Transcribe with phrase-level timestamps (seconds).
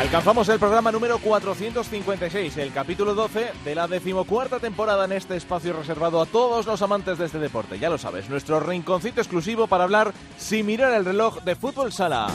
[0.00, 5.74] Alcanzamos el programa número 456, el capítulo 12 de la decimocuarta temporada en este espacio
[5.74, 7.78] reservado a todos los amantes de este deporte.
[7.78, 12.28] Ya lo sabes, nuestro rinconcito exclusivo para hablar sin mirar el reloj de fútbol sala.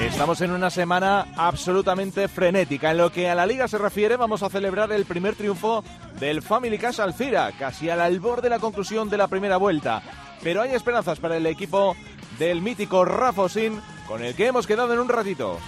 [0.00, 2.92] Estamos en una semana absolutamente frenética.
[2.92, 5.82] En lo que a la liga se refiere, vamos a celebrar el primer triunfo
[6.20, 10.00] del Family Cash Alcira, casi al albor de la conclusión de la primera vuelta.
[10.44, 11.96] Pero hay esperanzas para el equipo
[12.38, 15.58] del mítico Rafosin, con el que hemos quedado en un ratito.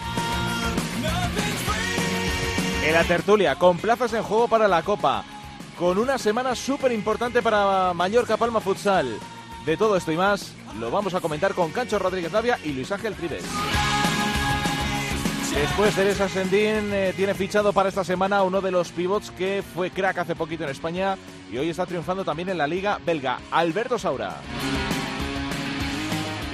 [2.84, 5.24] En la tertulia, con plazas en juego para la Copa,
[5.78, 9.18] con una semana súper importante para Mallorca Palma Futsal.
[9.66, 12.90] De todo esto y más, lo vamos a comentar con Cancho Rodríguez Navia y Luis
[12.90, 13.44] Ángel Tribes.
[15.54, 19.90] Después Teresa Sendín eh, tiene fichado para esta semana uno de los pivots que fue
[19.90, 21.16] crack hace poquito en España
[21.50, 24.36] y hoy está triunfando también en la liga belga, Alberto Saura.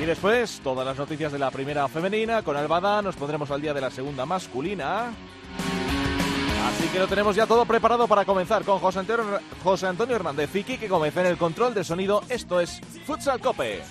[0.00, 2.42] Y después, todas las noticias de la primera femenina.
[2.42, 5.12] Con Albada nos pondremos al día de la segunda masculina.
[6.66, 10.88] Así que lo tenemos ya todo preparado para comenzar con José Antonio, Hernández Fiki, que
[10.88, 12.22] comienza en el control de sonido.
[12.28, 13.82] Esto es Futsal Cope.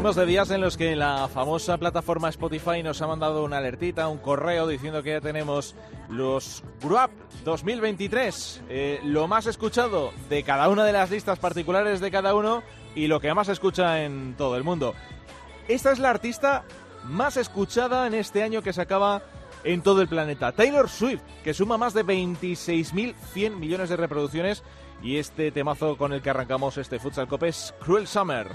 [0.00, 4.08] Venimos de días en los que la famosa plataforma Spotify nos ha mandado una alertita,
[4.08, 5.74] un correo diciendo que ya tenemos
[6.08, 7.10] los Gruap
[7.44, 12.62] 2023, eh, lo más escuchado de cada una de las listas particulares de cada uno
[12.94, 14.94] y lo que más se escucha en todo el mundo.
[15.68, 16.64] Esta es la artista
[17.04, 19.20] más escuchada en este año que se acaba
[19.64, 20.52] en todo el planeta.
[20.52, 24.62] Taylor Swift, que suma más de 26.100 millones de reproducciones
[25.02, 28.48] y este temazo con el que arrancamos este Futsal Cope es Cruel Summer.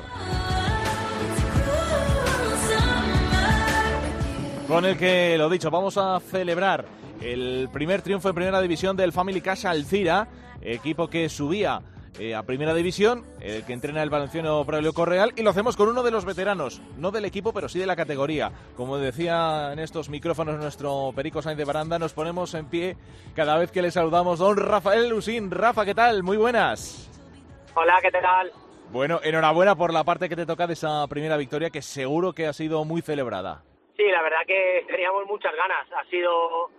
[4.67, 6.85] Con el que, lo dicho, vamos a celebrar
[7.21, 10.27] el primer triunfo en primera división del Family Casa Alcira,
[10.59, 11.81] equipo que subía
[12.17, 15.87] eh, a primera división, el que entrena el Valenciano Braulio Correal, y lo hacemos con
[15.87, 18.51] uno de los veteranos, no del equipo, pero sí de la categoría.
[18.75, 22.97] Como decía en estos micrófonos nuestro Perico Sainz de Baranda, nos ponemos en pie
[23.35, 24.39] cada vez que le saludamos.
[24.39, 25.51] Don Rafael Lusín.
[25.51, 26.23] Rafa, ¿qué tal?
[26.23, 27.11] Muy buenas.
[27.75, 28.51] Hola, ¿qué tal?
[28.91, 32.47] Bueno, enhorabuena por la parte que te toca de esa primera victoria, que seguro que
[32.47, 33.61] ha sido muy celebrada.
[33.95, 35.87] Sí, la verdad que teníamos muchas ganas.
[35.93, 36.69] Ha sido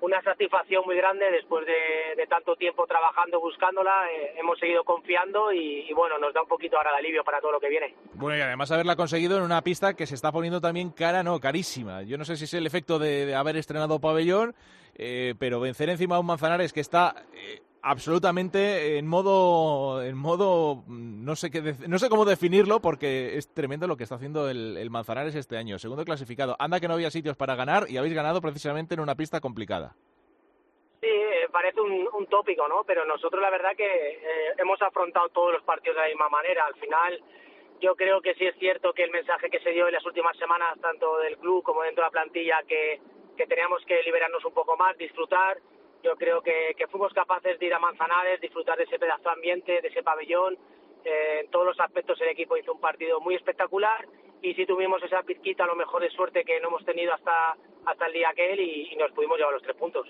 [0.00, 4.10] una satisfacción muy grande después de, tanto tiempo trabajando, buscándola.
[4.10, 7.52] eh, hemos seguido confiando y, bueno, nos da un poquito ahora de alivio para todo
[7.52, 7.94] lo que viene.
[8.14, 11.38] Bueno, y además haberla conseguido en una pista que se está poniendo también cara, no,
[11.40, 12.02] carísima.
[12.02, 14.54] Yo no sé si es el efecto de, de haber estrenado pabellón,
[14.96, 20.82] eh, pero vencer encima a un Manzanares que está eh, absolutamente en modo, en modo,
[20.88, 24.76] no sé qué, no sé cómo definirlo porque es tremendo lo que está haciendo el,
[24.78, 25.78] el Manzanares este año.
[25.78, 26.56] Segundo clasificado.
[26.58, 29.94] Anda que no había sitios para ganar y habéis ganado precisamente en una pista complicada.
[31.02, 32.84] Sí, eh, parece un, un tópico, ¿no?
[32.84, 36.64] Pero nosotros la verdad que eh, hemos afrontado todos los partidos de la misma manera.
[36.64, 37.20] Al final,
[37.82, 40.36] yo creo que sí es cierto que el mensaje que se dio en las últimas
[40.38, 42.98] semanas, tanto del club como dentro de la plantilla, que,
[43.36, 45.58] que teníamos que liberarnos un poco más, disfrutar.
[46.04, 49.30] Yo creo que, que fuimos capaces de ir a Manzanares, disfrutar de ese pedazo de
[49.30, 50.58] ambiente, de ese pabellón.
[51.02, 54.06] Eh, en todos los aspectos el equipo hizo un partido muy espectacular
[54.42, 57.56] y sí tuvimos esa pizquita a lo mejor de suerte que no hemos tenido hasta,
[57.86, 60.06] hasta el día aquel y, y nos pudimos llevar los tres puntos.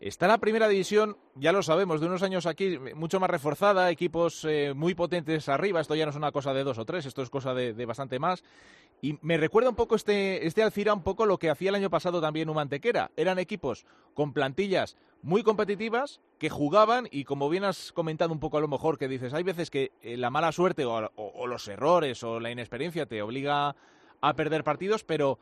[0.00, 4.44] Está la primera división, ya lo sabemos, de unos años aquí mucho más reforzada, equipos
[4.44, 5.80] eh, muy potentes arriba.
[5.80, 7.86] Esto ya no es una cosa de dos o tres, esto es cosa de, de
[7.86, 8.42] bastante más.
[9.04, 11.90] Y me recuerda un poco este, este Alcira, un poco lo que hacía el año
[11.90, 13.10] pasado también Humantequera.
[13.16, 13.84] Eran equipos
[14.14, 18.68] con plantillas muy competitivas que jugaban y como bien has comentado un poco a lo
[18.68, 22.52] mejor, que dices, hay veces que eh, la mala suerte o, los errores o la
[22.52, 23.74] inexperiencia te obliga
[24.20, 25.40] a perder partidos, pero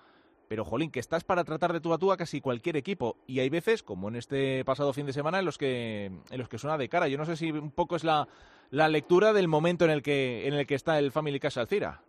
[0.48, 3.16] pero jolín, que estás para tratar de tú a tú a casi cualquier equipo.
[3.28, 6.48] Y hay veces, como en este pasado fin de semana, en los que, en los
[6.48, 7.06] que suena de cara.
[7.06, 8.26] Yo no sé si un poco es la,
[8.70, 12.02] la lectura del momento en el que, en el que está el Family Casa Alcira.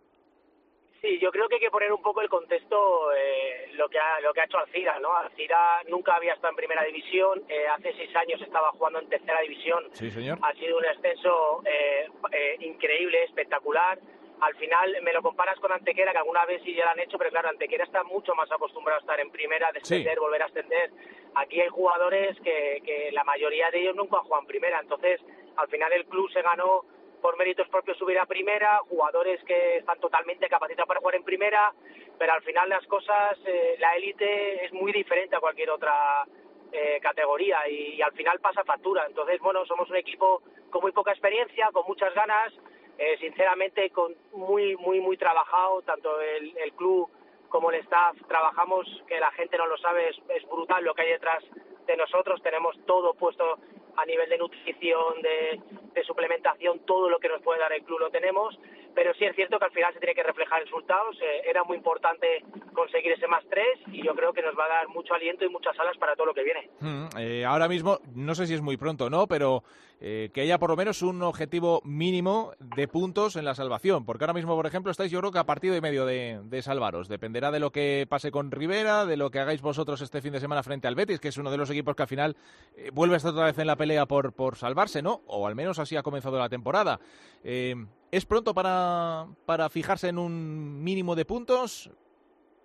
[1.02, 4.20] Sí, yo creo que hay que poner un poco el contexto eh, lo que ha,
[4.20, 5.12] lo que ha hecho Alcira, ¿no?
[5.16, 9.40] Alcira nunca había estado en primera división, eh, hace seis años estaba jugando en tercera
[9.40, 9.84] división.
[9.94, 10.38] Sí, señor.
[10.40, 13.98] Ha sido un ascenso eh, eh, increíble, espectacular.
[14.42, 17.18] al final me lo comparas con Antequera, que alguna vez sí ya lo han hecho,
[17.18, 20.92] pero claro, Antequera está mucho más acostumbrado a estar en primera, descender, volver a ascender.
[21.34, 25.20] Aquí hay jugadores que, que la mayoría de ellos nunca han jugado en primera, entonces
[25.56, 26.84] al final el club se ganó
[27.22, 31.72] por méritos propios subir a primera, jugadores que están totalmente capacitados para jugar en primera,
[32.18, 36.26] pero al final las cosas, eh, la élite es muy diferente a cualquier otra
[36.72, 39.06] eh, categoría y, al final pasa factura.
[39.06, 42.52] Entonces, bueno, somos un equipo con muy poca experiencia, con muchas ganas,
[42.98, 47.08] eh, sinceramente con muy, muy, muy trabajado, tanto el, el, club
[47.48, 51.10] como el staff, trabajamos, que la gente no lo sabe, es brutal lo que hay
[51.10, 51.44] detrás
[51.86, 53.58] de nosotros, tenemos todo puesto
[53.96, 55.60] a nivel de nutrición, de,
[55.94, 58.58] de, suplementación, todo lo que nos puede dar el club lo tenemos,
[58.94, 61.76] pero sí es cierto que al final se tiene que reflejar resultados, eh, era muy
[61.76, 65.44] importante conseguir ese más tres y yo creo que nos va a dar mucho aliento
[65.44, 66.70] y muchas alas para todo lo que viene.
[66.80, 69.62] Mm, eh, ahora mismo, no sé si es muy pronto no, pero
[70.04, 74.24] eh, que haya por lo menos un objetivo mínimo de puntos en la salvación, porque
[74.24, 77.52] ahora mismo, por ejemplo, estáis yo creo que a partido y medio de, salvaros, dependerá
[77.52, 80.64] de lo que pase con Rivera, de lo que hagáis vosotros este fin de semana
[80.64, 82.36] frente al Betis, que es uno de los equipos que al final
[82.76, 85.20] eh, vuelve a estar otra vez en la pelea por, por salvarse, ¿no?
[85.28, 86.98] O al menos así ha comenzado la temporada.
[87.44, 87.76] Eh,
[88.10, 91.92] ¿Es pronto para, para fijarse en un mínimo de puntos?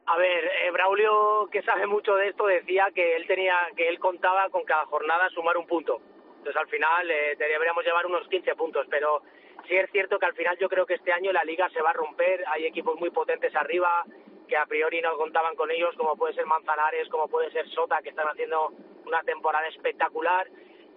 [0.07, 4.50] A ver, Braulio, que sabe mucho de esto, decía que él tenía, que él contaba
[4.50, 6.01] con cada jornada sumar un punto.
[6.47, 9.21] Entonces al final eh, deberíamos llevar unos 15 puntos, pero
[9.67, 11.89] sí es cierto que al final yo creo que este año la liga se va
[11.89, 14.05] a romper, hay equipos muy potentes arriba
[14.47, 18.01] que a priori no contaban con ellos, como puede ser Manzanares, como puede ser Sota,
[18.01, 18.71] que están haciendo
[19.05, 20.47] una temporada espectacular.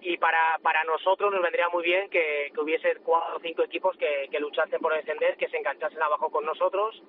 [0.02, 3.96] Y para, para nosotros nos vendría muy bien que, que hubiese cuatro o cinco equipos
[3.96, 7.02] que, luchasen por descender, que se enganchasen abajo con nosotros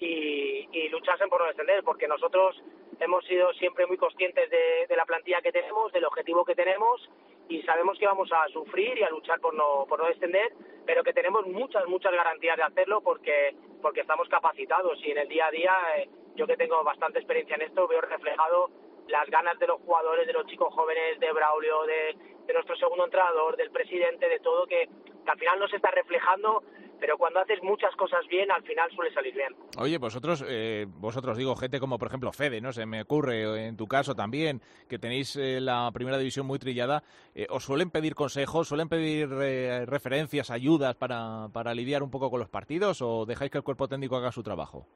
[0.00, 2.60] y, luchasen por no descender, porque nosotros
[2.98, 7.08] hemos sido siempre muy conscientes de, la plantilla que tenemos, del objetivo que tenemos
[7.48, 10.52] y sabemos que vamos a sufrir y a luchar por no, por no descender,
[10.86, 15.28] pero que tenemos muchas, muchas garantías de hacerlo porque, porque estamos capacitados y en el
[15.28, 18.70] día a día, eh, yo que tengo bastante experiencia en esto, veo reflejado
[19.08, 23.04] las ganas de los jugadores, de los chicos jóvenes, de Braulio, de, de nuestro segundo
[23.04, 24.88] entrenador, del presidente, de todo, que,
[25.24, 26.62] que al final no se está reflejando
[27.00, 29.54] pero cuando haces muchas cosas bien, al final suele salir bien.
[29.78, 32.72] Oye, vosotros, eh, vosotros digo, gente como por ejemplo Fede, ¿no?
[32.72, 37.02] Se me ocurre, en tu caso también, que tenéis eh, la primera división muy trillada,
[37.34, 42.30] eh, ¿os suelen pedir consejos, suelen pedir eh, referencias, ayudas para, para lidiar un poco
[42.30, 44.86] con los partidos o dejáis que el cuerpo técnico haga su trabajo?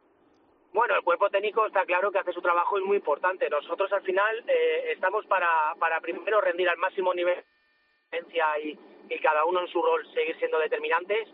[0.73, 3.49] Bueno, el cuerpo técnico está claro que hace su trabajo es muy importante.
[3.49, 7.43] Nosotros al final eh, estamos para, para primero rendir al máximo nivel
[8.13, 8.79] y,
[9.11, 11.29] y cada uno en su rol seguir siendo determinantes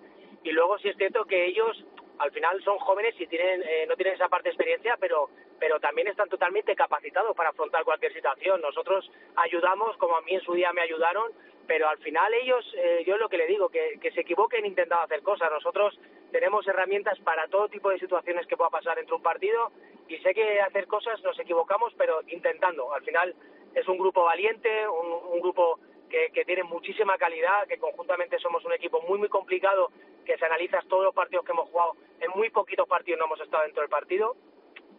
[0.44, 1.84] y luego sí es cierto que ellos
[2.18, 5.80] al final son jóvenes y tienen eh, no tienen esa parte de experiencia pero pero
[5.80, 8.60] también están totalmente capacitados para afrontar cualquier situación.
[8.60, 11.32] Nosotros ayudamos como a mí en su día me ayudaron
[11.66, 15.02] pero al final ellos eh, yo lo que le digo que, que se equivoquen intentando
[15.02, 15.50] hacer cosas.
[15.50, 15.98] Nosotros
[16.30, 19.72] tenemos herramientas para todo tipo de situaciones que pueda pasar entre un partido
[20.08, 22.92] y sé que hacer cosas nos equivocamos pero intentando.
[22.92, 23.34] Al final
[23.74, 28.72] es un grupo valiente un grupo que, que tiene muchísima calidad, que conjuntamente somos un
[28.72, 29.90] equipo muy, muy complicado,
[30.24, 33.40] que si analizas todos los partidos que hemos jugado, en muy poquitos partidos no hemos
[33.40, 34.36] estado dentro del partido,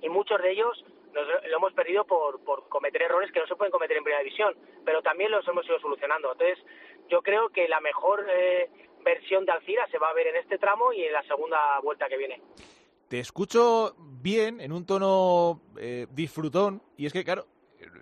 [0.02, 3.56] y muchos de ellos nos, lo hemos perdido por, por cometer errores que no se
[3.56, 6.32] pueden cometer en primera división, pero también los hemos ido solucionando.
[6.32, 6.60] Entonces,
[7.10, 8.70] yo creo que la mejor eh,
[9.04, 12.08] versión de Alcira se va a ver en este tramo y en la segunda vuelta
[12.10, 12.42] que viene.
[13.08, 17.46] Te escucho bien, en un tono eh, disfrutón, y es que, claro,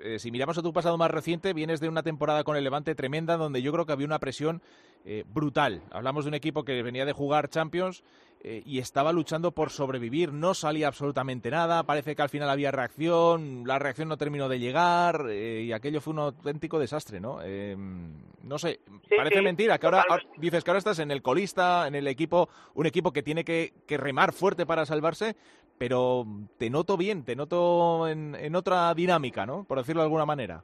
[0.03, 2.93] eh, si miramos a tu pasado más reciente, vienes de una temporada con el Levante
[2.93, 4.61] tremenda donde yo creo que había una presión
[5.05, 5.81] eh, brutal.
[5.91, 8.03] Hablamos de un equipo que venía de jugar Champions
[8.45, 10.33] eh, y estaba luchando por sobrevivir.
[10.33, 11.83] No salía absolutamente nada.
[11.83, 13.63] Parece que al final había reacción.
[13.65, 17.39] La reacción no terminó de llegar eh, y aquello fue un auténtico desastre, ¿no?
[17.41, 20.03] Eh, no sé, Sí, parece sí, mentira que ahora,
[20.37, 23.73] dices que ahora estás en el colista, en el equipo, un equipo que tiene que,
[23.87, 25.37] que remar fuerte para salvarse,
[25.77, 26.25] pero
[26.57, 29.63] te noto bien, te noto en, en otra dinámica, ¿no?
[29.63, 30.63] Por decirlo de alguna manera.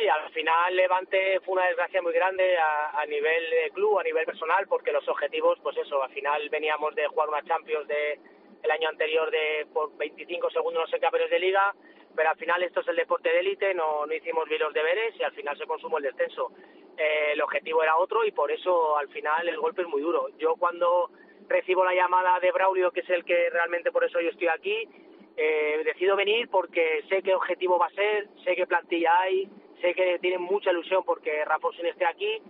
[0.00, 4.02] Sí, al final Levante fue una desgracia muy grande a, a nivel de club, a
[4.02, 8.18] nivel personal, porque los objetivos, pues eso, al final veníamos de jugar una Champions de
[8.62, 11.74] el año anterior de por 25 segundos no sé campeones de liga,
[12.16, 15.14] pero al final esto es el deporte de élite, no, no hicimos bien los deberes
[15.18, 16.50] y al final se consumó el descenso.
[16.96, 20.28] Eh, el objetivo era otro y por eso al final el golpe es muy duro.
[20.38, 21.10] Yo cuando
[21.46, 24.88] recibo la llamada de Braulio, que es el que realmente por eso yo estoy aquí,
[25.36, 29.48] eh, decido venir porque sé qué objetivo va a ser, sé qué plantilla hay,
[29.80, 32.42] sé que tienen mucha ilusión porque Rafa Orsini esté aquí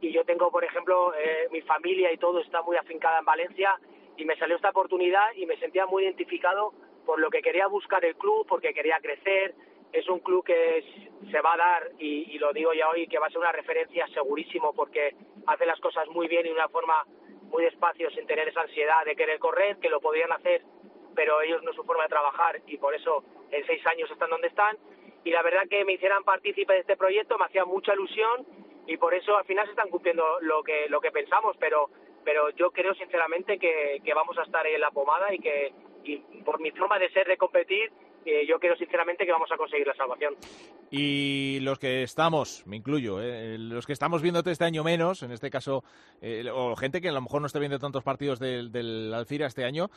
[0.00, 3.78] y yo tengo, por ejemplo, eh, mi familia y todo está muy afincada en Valencia
[4.16, 6.72] y me salió esta oportunidad y me sentía muy identificado
[7.06, 9.54] por lo que quería buscar el club, porque quería crecer.
[9.92, 13.18] Es un club que es- se va a dar, y, lo digo ya hoy, que
[13.18, 15.14] va a ser una referencia segurísimo porque
[15.46, 17.04] hace las cosas muy bien y de una forma
[17.44, 20.62] muy despacio sin tener esa ansiedad de querer correr, que lo podían hacer,
[21.14, 24.28] pero ellos no es su forma de trabajar y por eso en seis años están
[24.30, 24.76] donde están.
[25.24, 28.46] Y la verdad que me hicieran partícipe de este proyecto me hacía mucha ilusión
[28.86, 31.90] y por eso al final se están cumpliendo lo que, lo que pensamos, pero,
[32.24, 35.72] pero yo creo sinceramente que, que vamos a estar en la pomada y que
[36.04, 37.90] y por mi forma de ser, de competir,
[38.24, 40.34] eh, yo creo sinceramente que vamos a conseguir la salvación.
[40.90, 45.32] Y los que estamos, me incluyo, eh, los que estamos viéndote este año menos, en
[45.32, 45.84] este caso,
[46.20, 49.46] eh, o gente que a lo mejor no esté viendo tantos partidos del, del Alcira
[49.46, 49.90] este año,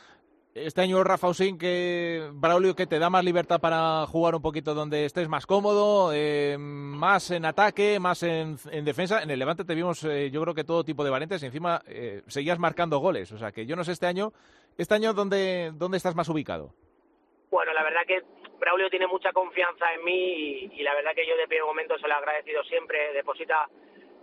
[0.54, 4.74] este año Rafa Usín, que Braulio, que te da más libertad para jugar un poquito
[4.74, 9.22] donde estés más cómodo, eh, más en ataque, más en, en, defensa.
[9.22, 11.80] En el Levante te vimos, eh, yo creo que todo tipo de variantes y encima
[11.86, 13.32] eh, seguías marcando goles.
[13.32, 14.32] O sea que yo no sé este año,
[14.76, 16.74] este año dónde, dónde estás más ubicado.
[17.50, 18.22] Bueno, la verdad que
[18.58, 22.06] Braulio tiene mucha confianza en mí y, la verdad que yo de primer momento se
[22.06, 23.12] lo he agradecido siempre.
[23.12, 23.68] Deposita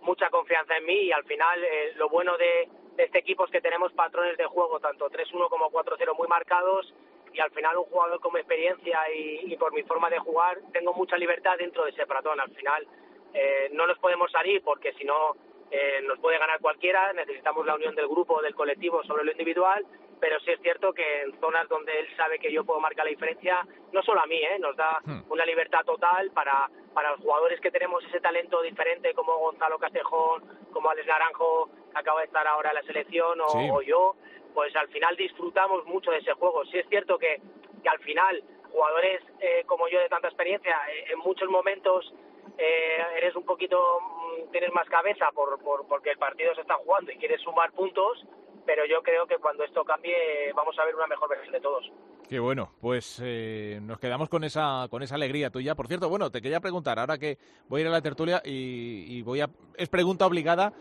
[0.02, 3.52] mucha confianza en mí y al final eh, lo bueno de, de este equipo es
[3.52, 6.94] que tenemos patrones de juego, tanto 3-1 como 4-0 muy marcados
[7.32, 10.94] y al final un jugador con experiencia y, y, por mi forma de jugar tengo
[10.94, 12.42] mucha libertad dentro de ese patrón.
[12.42, 12.86] Al final
[13.34, 15.38] eh, no nos podemos salir porque si no
[15.72, 19.86] eh, nos puede ganar cualquiera, necesitamos la unión del grupo, del colectivo sobre lo individual,
[20.20, 23.12] pero sí es cierto que en zonas donde él sabe que yo puedo marcar la
[23.12, 24.58] diferencia, no solo a mí, ¿eh?
[24.60, 25.32] nos da hmm.
[25.32, 30.44] una libertad total para, para los jugadores que tenemos ese talento diferente como Gonzalo Castejón,
[30.72, 33.70] como Alex Naranjo, que acaba de estar ahora en la selección, o, Sí.
[33.72, 34.16] o yo,
[34.54, 36.66] pues al final disfrutamos mucho de ese juego.
[36.66, 37.42] Sí es cierto que,
[37.82, 42.14] que al final jugadores eh, como yo de tanta experiencia, eh, en muchos momentos
[42.58, 46.76] eh, eres un poquito, mm, tienes más cabeza por, por, porque el partido se está
[46.76, 48.26] jugando y quieres sumar puntos,
[48.66, 51.92] pero yo creo que cuando esto cambie vamos a ver una mejor versión de todos.
[52.30, 55.74] Qué bueno, pues eh, nos quedamos con esa con esa alegría tuya.
[55.74, 59.06] Por cierto, bueno, te quería preguntar, ahora que voy a ir a la tertulia y,
[59.08, 60.74] y voy a es pregunta obligada.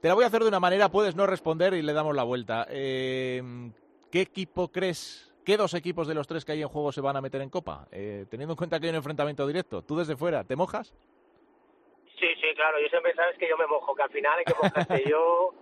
[0.00, 2.22] Te la voy a hacer de una manera, puedes no responder y le damos la
[2.22, 2.66] vuelta.
[2.68, 3.42] Eh,
[4.12, 7.16] ¿Qué equipo crees, qué dos equipos de los tres que hay en juego se van
[7.16, 7.86] a meter en Copa?
[7.92, 9.82] Eh, teniendo en cuenta que hay un enfrentamiento directo.
[9.82, 10.94] Tú desde fuera, ¿te mojas?
[12.18, 14.54] Sí, sí, claro, yo siempre sabes que yo me mojo, que al final hay que
[14.54, 15.04] mojarse.
[15.08, 15.54] yo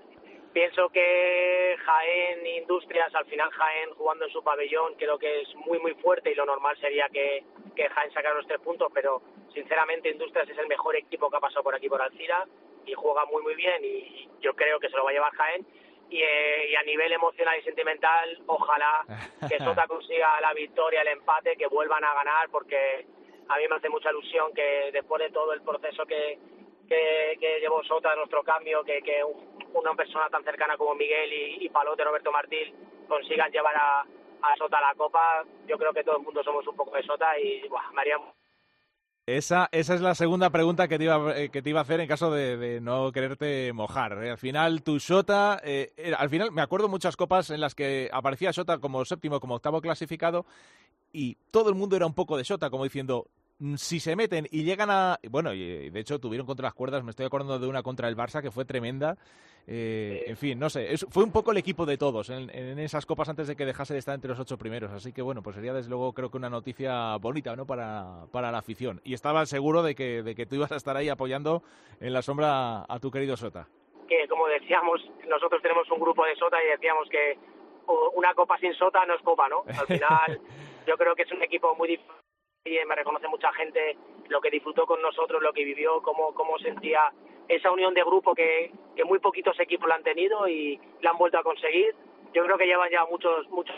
[0.52, 5.78] pienso que Jaén Industrias, al final Jaén jugando en su pabellón, creo que es muy,
[5.78, 9.22] muy fuerte y lo normal sería que, que Jaén sacara los tres puntos, pero
[9.52, 12.46] sinceramente Industrias es el mejor equipo que ha pasado por aquí por Alcira
[12.86, 15.66] y juega muy, muy bien y yo creo que se lo va a llevar Jaén.
[16.12, 19.02] Y, eh, y, a nivel emocional y sentimental, ojalá
[19.48, 23.06] que Sota consiga la victoria, el empate, que vuelvan a ganar, porque
[23.48, 26.38] a mí me hace mucha ilusión que después de todo el proceso que,
[26.86, 29.24] que, que llevó Sota, nuestro cambio, que, que
[29.72, 32.74] una persona tan cercana como Miguel y, y Palote, Roberto Martín,
[33.08, 35.44] consigan llevar a, a Sota a la Copa.
[35.66, 38.18] Yo creo que todo el mundo somos un poco de Sota y buah, me haría
[39.26, 42.00] esa, esa es la segunda pregunta que te iba, eh, que te iba a hacer
[42.00, 44.24] en caso de, de no quererte mojar.
[44.24, 48.10] Eh, al final, tu Sota, eh, al final me acuerdo muchas copas en las que
[48.12, 50.44] aparecía Sota como séptimo, como octavo clasificado
[51.12, 53.28] y todo el mundo era un poco de Sota, como diciendo,
[53.76, 55.18] si se meten y llegan a...
[55.30, 58.16] Bueno, y de hecho tuvieron contra las cuerdas, me estoy acordando de una contra el
[58.16, 59.16] Barça que fue tremenda.
[59.66, 62.80] Eh, en fin, no sé, es, fue un poco el equipo de todos en, en,
[62.80, 64.90] esas copas antes de que dejase de estar entre los ocho primeros.
[64.90, 67.64] Así que bueno, pues sería desde luego creo que una noticia bonita ¿no?
[67.64, 69.00] para, para la afición.
[69.04, 71.62] Y estaba seguro de que, de que tú ibas a estar ahí apoyando
[72.00, 73.68] en la sombra a tu querido Sota.
[74.08, 77.38] Que como decíamos, nosotros tenemos un grupo de Sota y decíamos que
[78.16, 79.62] una copa sin Sota no es copa, ¿no?
[79.66, 80.40] Al final
[80.86, 82.12] yo creo que es un equipo muy difícil
[82.86, 83.96] me reconoce mucha gente
[84.28, 87.12] lo que disfrutó con nosotros, lo que vivió, cómo, cómo sentía
[87.48, 91.18] esa unión de grupo que, que muy poquitos equipos la han tenido y la han
[91.18, 91.94] vuelto a conseguir.
[92.32, 93.76] Yo creo que llevan ya muchos, muchos,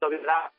[0.00, 0.50] ¿verdad?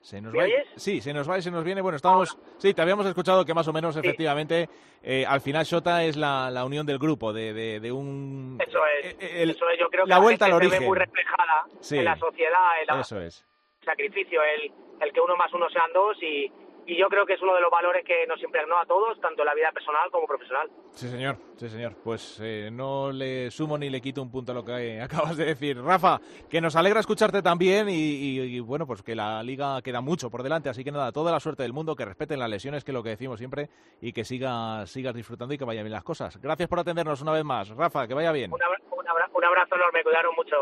[0.00, 0.44] Se nos va,
[0.76, 1.80] sí, se nos va y se nos viene.
[1.80, 4.00] Bueno, estamos, sí, te habíamos escuchado que más o menos, sí.
[4.00, 4.68] efectivamente,
[5.02, 8.58] eh, al final Shota es la, la unión del grupo, de, de, de un...
[8.64, 10.78] Eso es, el, eso es, yo creo que la vuelta al origen.
[10.80, 11.98] se muy reflejada sí.
[11.98, 13.44] en la sociedad, en la, eso es.
[13.84, 16.52] sacrificio, el, el que uno más uno sean dos y,
[16.86, 19.42] y yo creo que es uno de los valores que nos impregnó a todos, tanto
[19.42, 20.70] en la vida personal como profesional.
[20.92, 21.94] Sí, señor, sí, señor.
[22.02, 25.46] Pues eh, no le sumo ni le quito un punto a lo que acabas de
[25.46, 25.80] decir.
[25.82, 30.00] Rafa, que nos alegra escucharte también y, y, y, bueno, pues que la liga queda
[30.00, 32.84] mucho por delante, así que nada, toda la suerte del mundo, que respeten las lesiones,
[32.84, 33.68] que es lo que decimos siempre,
[34.00, 36.40] y que siga, sigas disfrutando y que vayan bien las cosas.
[36.40, 37.68] Gracias por atendernos una vez más.
[37.70, 38.52] Rafa, que vaya bien.
[38.52, 40.56] Un abrazo enorme, cuidaron mucho.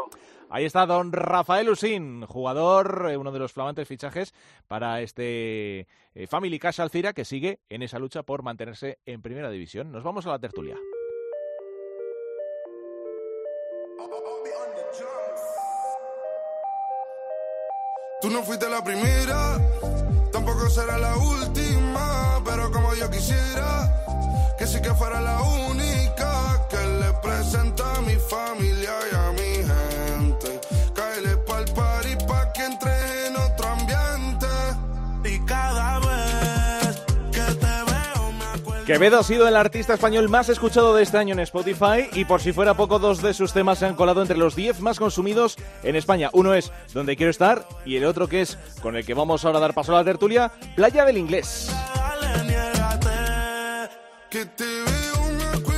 [0.50, 4.34] Ahí está don Rafael Usín, jugador, eh, uno de los flamantes fichajes
[4.68, 9.50] para este eh, Family Casa Alcira, que sigue en esa lucha por mantenerse en primera
[9.50, 9.90] división.
[9.90, 10.76] Nos vamos a la tertulia.
[18.20, 19.58] Tú no fuiste la primera,
[20.32, 26.76] tampoco será la última, pero como yo quisiera, que sí que fuera la única que
[26.76, 28.43] le presenta a mi familia
[38.86, 42.42] Quevedo ha sido el artista español más escuchado de este año en Spotify y por
[42.42, 45.56] si fuera poco, dos de sus temas se han colado entre los 10 más consumidos
[45.82, 46.28] en España.
[46.34, 49.58] Uno es Donde quiero estar y el otro que es, con el que vamos ahora
[49.58, 51.70] a dar paso a la tertulia, Playa del Inglés.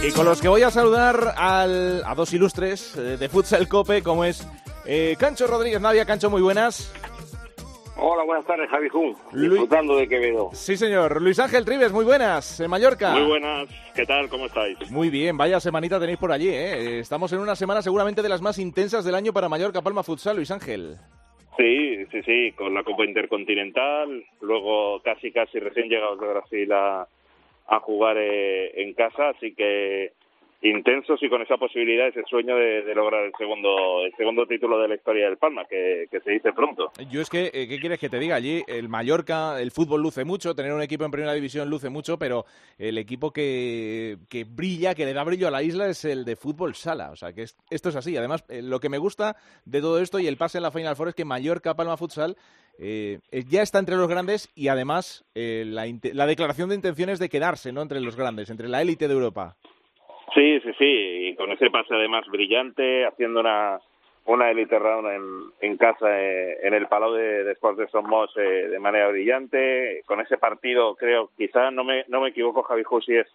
[0.02, 4.02] Y con los que voy a saludar al- a dos ilustres eh, de Futsal Cope,
[4.02, 4.44] como es
[4.84, 6.04] eh, Cancho Rodríguez Navia.
[6.04, 6.90] Cancho, muy buenas.
[7.98, 9.14] Hola, buenas tardes, Javi Jun.
[9.32, 10.50] Luis- Disfrutando de Quevedo.
[10.52, 11.22] Sí, señor.
[11.22, 13.12] Luis Ángel Tribes, muy buenas, en Mallorca.
[13.12, 14.28] Muy buenas, ¿qué tal?
[14.28, 14.90] ¿Cómo estáis?
[14.90, 16.98] Muy bien, vaya semanita tenéis por allí, ¿eh?
[17.00, 20.36] Estamos en una semana seguramente de las más intensas del año para Mallorca Palma Futsal,
[20.36, 20.96] Luis Ángel.
[21.56, 27.08] Sí, sí, sí, con la Copa Intercontinental, luego casi, casi recién llegados de Brasil a,
[27.68, 30.12] a jugar eh, en casa, así que
[30.62, 34.88] intensos y con esa posibilidad, ese sueño de, lograr el segundo el segundo título de
[34.88, 36.90] la historia del Palma, que, se dice pronto.
[37.10, 38.36] Yo es que, eh, ¿qué quieres que te diga?
[38.36, 42.18] Allí el Mallorca, el fútbol luce mucho, tener un equipo en primera división luce mucho,
[42.18, 42.44] pero
[42.78, 46.36] el equipo que, que brilla, que le da brillo a la isla es el de
[46.36, 47.10] fútbol sala.
[47.10, 48.16] O sea, que es- esto es así.
[48.16, 50.96] Además, eh, lo que me gusta de todo esto y el pase en la Final
[50.96, 52.36] Four es que Mallorca Palma Futsal
[52.78, 57.28] eh, ya está entre los grandes y además eh, la, la declaración de intenciones de
[57.28, 57.80] quedarse ¿no?
[57.82, 59.56] entre los grandes, entre la élite de Europa.
[60.34, 63.80] Sí, sí, sí, y con ese pase además brillante, haciendo una
[64.26, 68.30] una elite round en, en casa, eh, en el Palau de, de Sports de Somos
[68.36, 72.82] eh, de manera brillante, con ese partido creo, quizá no me, no me equivoco Javi
[72.82, 73.28] Ju, si es,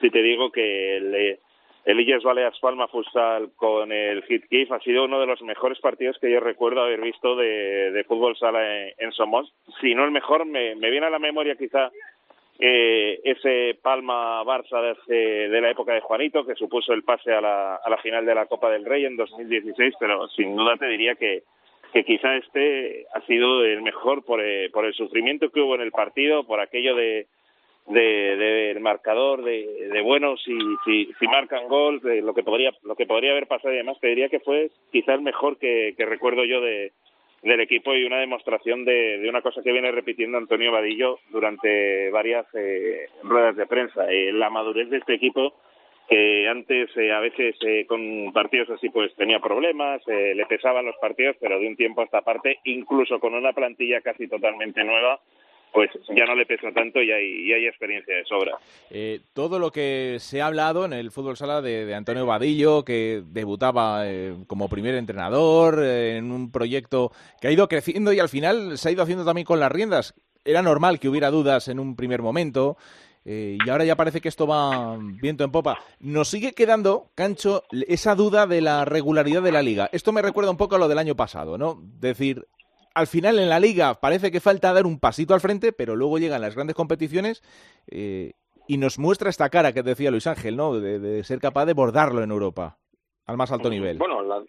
[0.00, 1.38] si te digo que el, eh,
[1.84, 5.78] el Illes Baleas Palma Futsal con el Hit Kif ha sido uno de los mejores
[5.78, 10.04] partidos que yo recuerdo haber visto de, de fútbol sala en, en Somos, si no
[10.04, 11.92] el mejor, me, me viene a la memoria quizá
[12.58, 17.40] eh, ese Palma Barça de, de la época de Juanito, que supuso el pase a
[17.40, 20.86] la, a la final de la Copa del Rey en 2016, pero sin duda te
[20.86, 21.42] diría que,
[22.06, 25.92] quizá este ha sido el mejor por, eh, por el sufrimiento que hubo en el
[25.92, 27.26] partido, por aquello de
[27.88, 32.70] de- del marcador de, de bueno si, si si marcan gol de lo que podría
[32.84, 35.92] lo que podría haber pasado y demás te diría que fue quizá el mejor que,
[35.96, 36.92] que recuerdo yo de
[37.42, 42.46] del equipo y una demostración de, una cosa que viene repitiendo Antonio Vadillo durante varias
[42.54, 45.54] eh, ruedas de prensa, eh, la madurez de este equipo
[46.08, 50.84] que antes eh, a veces eh, con partidos así pues tenía problemas, eh, le pesaban
[50.84, 54.84] los partidos, pero de un tiempo a esta parte, incluso con una plantilla casi totalmente
[54.84, 55.20] nueva,
[55.72, 58.58] pues ya no le pesa tanto y hay, y hay experiencia de sobra.
[58.90, 63.22] Eh, todo lo que se ha hablado en el fútbol sala de, Antonio Vadillo, que
[63.24, 68.28] debutaba eh, como primer entrenador eh, en un proyecto que ha ido creciendo y al
[68.28, 70.14] final se ha ido haciendo también con las riendas.
[70.44, 72.76] Era normal que hubiera dudas en un primer momento.
[73.24, 75.78] eh, y ahora ya parece que esto va viento en popa.
[76.00, 79.88] Nos sigue quedando, Cancho, esa duda de la regularidad de la liga.
[79.92, 81.80] Esto me recuerda un poco a lo del año pasado, ¿no?
[82.00, 82.46] Decir,
[82.94, 86.18] al final en la liga parece que falta dar un pasito al frente, pero luego
[86.18, 87.42] llegan las grandes competiciones
[87.90, 88.32] eh,
[88.68, 90.78] y nos muestra esta cara que decía Luis Ángel, ¿no?
[90.78, 92.78] De, de ser capaz de bordarlo en Europa
[93.26, 93.98] al más alto nivel.
[93.98, 94.42] Bueno, la-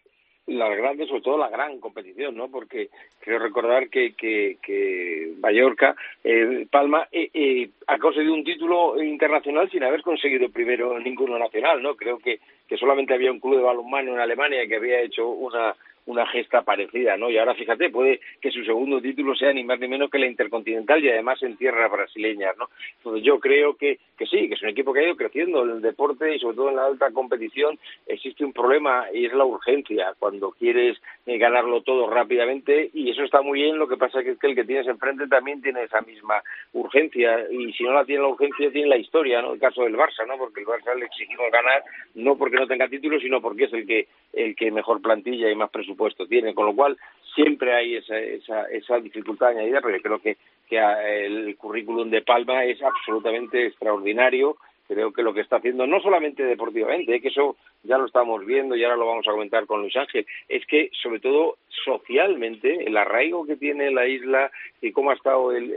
[0.46, 2.50] las grandes, sobre todo la gran competición, ¿no?
[2.52, 2.90] Porque
[3.22, 9.72] creo recordar que, que, que Mallorca, eh, Palma, eh, eh, ha conseguido un título internacional
[9.72, 11.96] sin haber conseguido primero ninguno nacional, ¿no?
[11.96, 15.76] Creo que, que solamente había un club de balonmano en Alemania que había hecho una
[16.06, 17.30] una gesta parecida, ¿no?
[17.30, 20.28] Y ahora fíjate, puede que su segundo título sea ni más ni menos que la
[20.28, 22.70] Intercontinental y además en tierras brasileñas, ¿no?
[22.98, 25.72] Entonces yo creo que, que sí, que es un equipo que ha ido creciendo en
[25.72, 29.46] el deporte y sobre todo en la alta competición existe un problema y es la
[29.46, 34.20] urgencia cuando quieres eh, ganarlo todo rápidamente y eso está muy bien, lo que pasa
[34.22, 36.42] es que el que tienes enfrente también tiene esa misma
[36.74, 39.54] urgencia y si no la tiene la urgencia tiene la historia, ¿no?
[39.54, 40.38] El caso del Barça, ¿no?
[40.38, 41.84] Porque el Barça le exigimos ganar
[42.16, 45.56] no porque no tenga títulos, sino porque es el que el que mejor plantilla y
[45.56, 45.93] más presupuesto
[46.28, 46.98] tiene, con lo cual
[47.36, 50.38] siempre hay esa, esa, esa dificultad añadida, pero yo creo que,
[50.70, 54.58] que a- el currículum de Palma es absolutamente extraordinario.
[54.88, 58.46] Creo que lo que está haciendo, no solamente deportivamente, eh, que eso ya lo estamos
[58.46, 62.84] viendo y ahora lo vamos a comentar con Luis Ángel, es que sobre todo socialmente,
[62.86, 64.52] el arraigo que tiene la isla
[64.82, 65.72] y cómo ha estado el,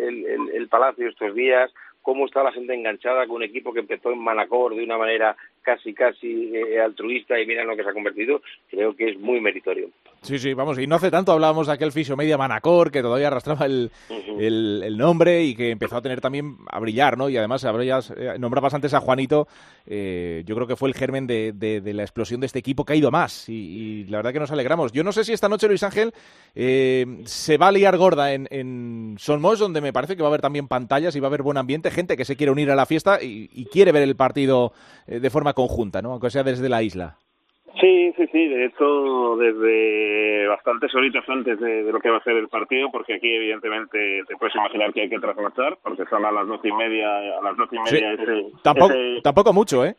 [0.53, 4.19] el Palacio estos días, cómo está la gente enganchada con un equipo que empezó en
[4.19, 7.93] Manacor de una manera casi, casi eh, altruista y mira en lo que se ha
[7.93, 9.89] convertido, creo que es muy meritorio.
[10.23, 13.27] Sí, sí, vamos, y no hace tanto hablábamos de aquel fisio media Manacor que todavía
[13.29, 13.91] arrastraba el,
[14.39, 17.29] el, el nombre y que empezó a tener también a brillar, ¿no?
[17.29, 19.47] Y además abrillas- eh, nombrabas antes a Juanito,
[19.87, 22.85] eh, yo creo que fue el germen de, de- de la explosión de este equipo
[22.85, 24.93] que ha ido más y, y la verdad que nos alegramos.
[24.93, 26.13] Yo no sé si esta noche Luis Ángel
[26.55, 30.31] eh, se va a liar gorda en, en Solmos, donde me parece que va a
[30.31, 32.75] haber también pantallas y va a haber buen ambiente, gente que se quiere unir a
[32.77, 34.73] la fiesta y, y quiere ver el partido
[35.07, 36.13] eh, de forma conjunta, ¿no?
[36.13, 37.17] Aunque sea desde la isla.
[37.81, 38.47] Sí, sí, sí.
[38.49, 42.89] De hecho, desde bastantes horitas antes de, de, lo que va a ser el partido,
[42.93, 46.69] porque aquí evidentemente te puedes imaginar que hay que trasnochar, porque son a las doce
[46.69, 48.23] y media, a las doce y media Sí.
[48.23, 49.97] ese, Tampoco, ese- tampoco mucho, ¿eh?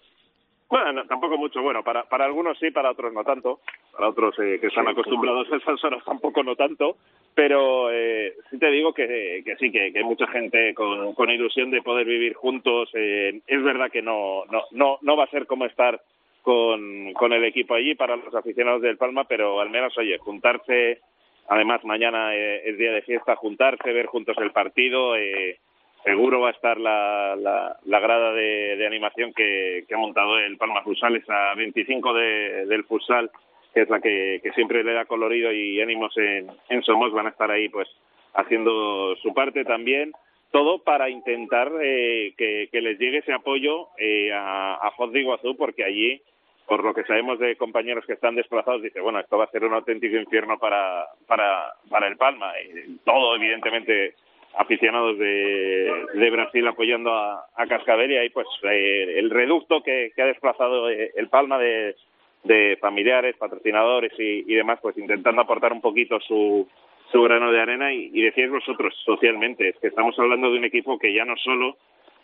[0.70, 1.62] Bueno, no, tampoco mucho.
[1.62, 3.60] Bueno, para, para algunos sí, para otros no tanto.
[3.94, 6.98] Para otros eh, que están acostumbrados a esas horas tampoco no tanto.
[7.34, 11.30] Pero eh, sí te digo que, que sí, que, que hay mucha gente con, con
[11.30, 12.90] ilusión de poder vivir juntos.
[12.94, 16.02] Eh, es verdad que no, no, no, no va a ser como estar
[16.42, 21.02] con, con el equipo allí para los aficionados del Palma, pero al menos, oye, juntarse.
[21.50, 25.16] Además, mañana eh, es día de fiesta, juntarse, ver juntos el partido.
[25.16, 25.60] Eh,
[26.08, 30.56] seguro va a estar la, la, grada de, de animación que, que ha montado el
[30.56, 33.30] Palma Futsal, esa 25 de, del futsal,
[33.74, 37.26] que es la que, que siempre le da colorido y ánimos en, en Somos, van
[37.26, 37.90] a estar ahí pues
[38.34, 40.14] haciendo su parte también.
[40.52, 45.20] Todo para intentar eh, que, que les llegue ese apoyo eh, a, a Foz de
[45.20, 46.22] Iguazú, porque allí,
[46.66, 49.66] por lo que sabemos de compañeros que están desplazados, dice, bueno, esto va a ser
[49.66, 52.54] un auténtico infierno para, para, para el Palma.
[52.62, 54.16] Y todo, evidentemente,
[54.58, 60.12] aficionados de, de Brasil apoyando a, a Cascabel y ahí pues eh, el reducto que,
[60.16, 61.96] que ha desplazado eh, el Palma de,
[62.44, 66.68] de familiares, patrocinadores y, demás, pues intentando aportar un poquito su,
[67.12, 70.98] su grano de arena y, decíais vosotros socialmente, es que estamos hablando de un equipo
[70.98, 71.78] que ya no solo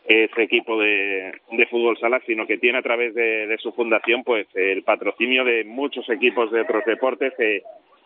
[0.05, 4.47] es equipo de, de fútbol sala, sino que tiene a través de, su fundación pues
[4.53, 7.33] el patrocinio de muchos equipos de otros deportes.
[7.39, 7.61] Eh,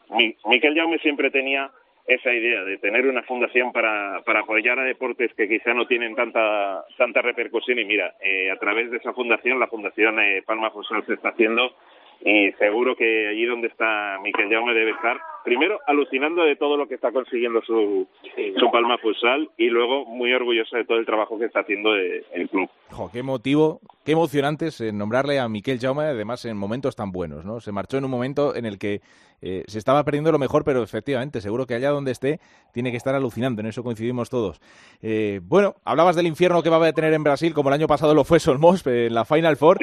[0.09, 1.71] Mi- Miquel Jaume siempre tenía
[2.07, 6.15] esa idea de tener una fundación para, para apoyar a deportes que quizá no tienen
[6.15, 10.71] tanta tanta repercusión y mira, eh, a través de esa fundación, la Fundación eh, Palma
[10.71, 11.75] Futsal se está haciendo
[12.21, 16.87] y seguro que allí donde está Miquel Jaume debe estar, primero alucinando de todo lo
[16.87, 18.07] que está consiguiendo su,
[18.59, 22.25] su Palma Futsal y luego muy orgulloso de todo el trabajo que está haciendo eh,
[22.33, 22.69] el club.
[22.91, 27.11] Jo, qué motivo, qué emocionante es eh, nombrarle a Miquel Jaume, además en momentos tan
[27.11, 27.59] buenos, ¿no?
[27.59, 29.01] Se marchó en un momento en el que
[29.41, 32.39] eh, se estaba perdiendo lo mejor, pero efectivamente, seguro que allá donde esté
[32.73, 34.59] tiene que estar alucinando, en eso coincidimos todos.
[35.01, 38.15] Eh, bueno, hablabas del infierno que va a tener en Brasil, como el año pasado
[38.15, 39.77] lo fue Solmos, eh, en la Final Four.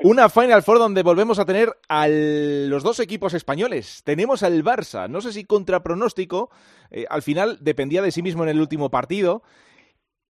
[0.00, 4.02] Una Final Four donde volvemos a tener a los dos equipos españoles.
[4.04, 6.50] Tenemos al Barça, no sé si contra pronóstico,
[6.92, 9.42] eh, al final dependía de sí mismo en el último partido,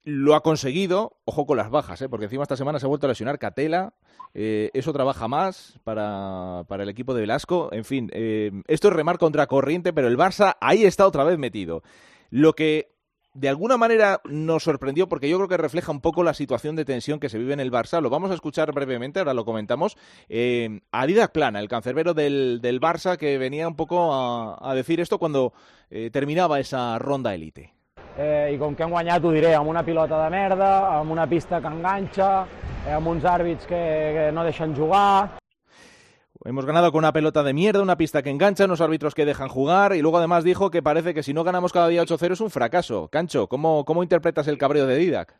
[0.04, 2.08] lo ha conseguido, ojo con las bajas, ¿eh?
[2.08, 3.92] porque encima esta semana se ha vuelto a lesionar Catela,
[4.32, 8.10] eh, eso trabaja más para, para el equipo de Velasco, en fin,
[8.68, 11.82] esto es remar contra corriente, pero el Barça ahí está otra vez metido.
[12.30, 12.97] Lo que
[13.38, 16.84] de alguna manera nos sorprendió, porque yo creo que refleja un poco la situación de
[16.84, 19.96] tensión que se vive en el Barça, lo vamos a escuchar brevemente, ahora lo comentamos,
[20.28, 20.80] eh,
[21.32, 25.52] Plana, el cancerbero del, del Barça, que venía un poco a, decir esto cuando
[25.90, 27.74] eh, terminaba esa ronda élite.
[28.18, 31.28] eh, i com que hem guanyat ho diré, amb una pilota de merda, amb una
[31.30, 32.46] pista que enganxa,
[32.84, 33.82] eh, amb uns que,
[34.16, 35.38] que no deixen jugar,
[36.44, 39.48] Hemos ganado con una pelota de mierda, una pista que engancha, unos árbitros que dejan
[39.48, 42.40] jugar y luego además dijo que parece que si no ganamos cada día 8-0 es
[42.40, 43.08] un fracaso.
[43.10, 45.34] Cancho, ¿cómo, cómo interpretas el cabreo de Didac?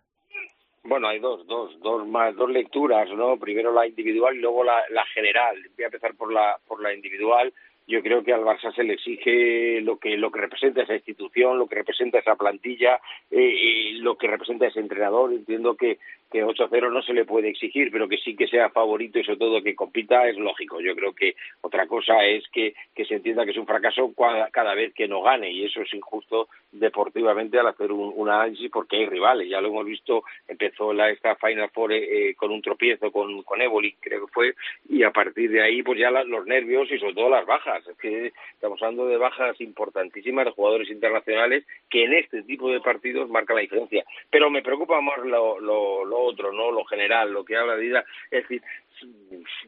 [0.83, 3.37] Bueno, hay dos, dos, dos más, dos lecturas, ¿no?
[3.37, 5.57] Primero la individual y luego la, la general.
[5.77, 7.53] Voy a empezar por la, por la individual.
[7.87, 11.59] Yo creo que al Barça se le exige lo que, lo que representa esa institución,
[11.59, 15.33] lo que representa esa plantilla, eh, lo que representa ese entrenador.
[15.33, 15.99] Entiendo que,
[16.31, 19.39] que 8-0 no se le puede exigir, pero que sí que sea favorito y sobre
[19.39, 20.81] todo que compita es lógico.
[20.81, 22.75] Yo creo que otra cosa es que,
[23.07, 25.93] se entienda que es un fracaso cua- cada vez que no gane y eso es
[25.95, 29.49] injusto deportivamente al hacer un, un análisis porque hay rivales.
[29.49, 33.61] Ya lo hemos visto, empezó la, esta Final Four eh, con un tropiezo con, con
[33.63, 34.55] Évoli, creo que fue,
[34.89, 37.87] y a partir de ahí pues ya la- los nervios y sobre todo las bajas.
[37.87, 42.81] Es que estamos hablando de bajas importantísimas de jugadores internacionales que en este tipo de
[42.81, 44.05] partidos marcan la diferencia.
[44.31, 47.87] Pero me preocupa más lo, lo, lo otro, no lo general, lo que habla de
[47.87, 48.05] Ida.
[48.31, 48.63] Es decir,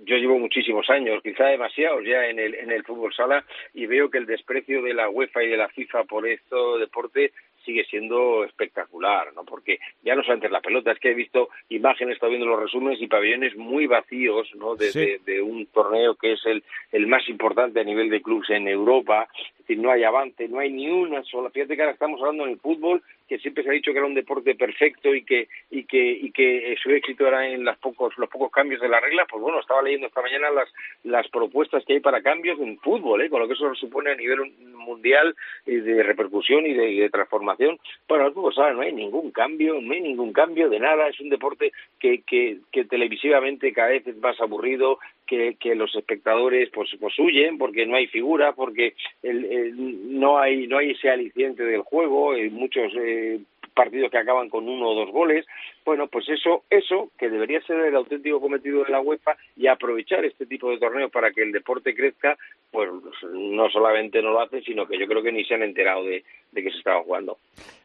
[0.02, 4.10] yo llevo muchísimos años, quizá demasiados ya en el, en el fútbol sala y veo
[4.10, 7.32] que el desprecio de la UEFA y de la FIFA por esto deporte
[7.64, 9.44] sigue siendo espectacular, ¿no?
[9.44, 13.00] Porque ya no solamente la pelota, es que he visto imágenes, estado viendo los resúmenes
[13.02, 14.74] y pabellones muy vacíos, ¿no?
[14.76, 14.98] De, Sí.
[14.98, 18.66] de- de un torneo que es el, el más importante a nivel de clubes en
[18.66, 19.28] Europa,
[19.70, 21.50] decir, no hay avance, no hay ni una sola.
[21.50, 24.06] Fíjate que ahora estamos hablando en el fútbol, que siempre se ha dicho que era
[24.06, 28.16] un deporte perfecto y que y que y que su éxito era en las pocos
[28.18, 29.28] los pocos cambios de las reglas.
[29.30, 30.68] Pues bueno, estaba leyendo esta mañana las
[31.04, 33.30] las propuestas que hay para cambios en fútbol, ¿eh?
[33.30, 37.78] con lo que eso supone a nivel mundial de repercusión y de, de transformación.
[38.08, 41.08] Bueno, el sala no hay ningún cambio, no hay ningún cambio de nada.
[41.08, 44.98] Es un deporte que que, que televisivamente cada vez es más aburrido,
[45.30, 50.38] que, que los espectadores pues pues huyen porque no hay figura porque el, el- no
[50.40, 53.38] hay no hay ese aliciente del juego eh, muchos eh,
[53.72, 55.46] partidos que acaban con uno o dos goles.
[55.84, 60.24] Bueno, pues eso, eso que debería ser el auténtico cometido de la UEFA y aprovechar
[60.24, 62.36] este tipo de torneos para que el deporte crezca,
[62.72, 62.90] pues
[63.32, 66.24] no solamente no lo hacen, sino que yo creo que ni se han enterado de,
[66.52, 67.38] de que se estaba jugando.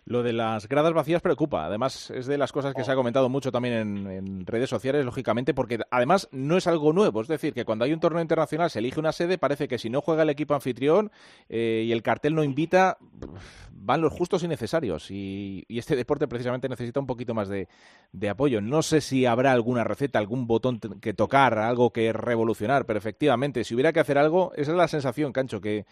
[0.08, 1.66] Lo de las gradas vacías preocupa.
[1.66, 5.04] Además, es de las cosas que se ha comentado mucho también en, en, redes sociales,
[5.04, 7.22] lógicamente, porque además no es algo nuevo.
[7.22, 9.90] Es decir, que cuando hay un torneo internacional se elige una sede, parece que si
[9.90, 11.12] no juega el equipo anfitrión
[11.50, 12.98] eh, y el cartel no invita,
[13.72, 15.10] van los justos y necesarios.
[15.10, 17.68] Y, y este deporte precisamente necesita un poquito más de,
[18.12, 18.62] de, apoyo.
[18.62, 23.64] No sé si habrá alguna receta, algún botón que tocar, algo que revolucionar, pero efectivamente,
[23.64, 25.86] si hubiera que hacer algo, esa es la sensación, Cancho, que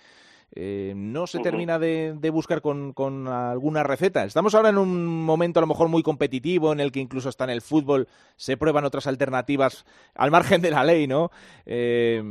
[0.55, 4.23] eh, no se termina de, de buscar con, con, alguna receta.
[4.23, 7.43] Estamos ahora en un momento a lo mejor muy competitivo en el que incluso hasta
[7.45, 11.31] en el fútbol se prueban otras alternativas al margen de la ley, ¿no?
[11.65, 12.21] Eh,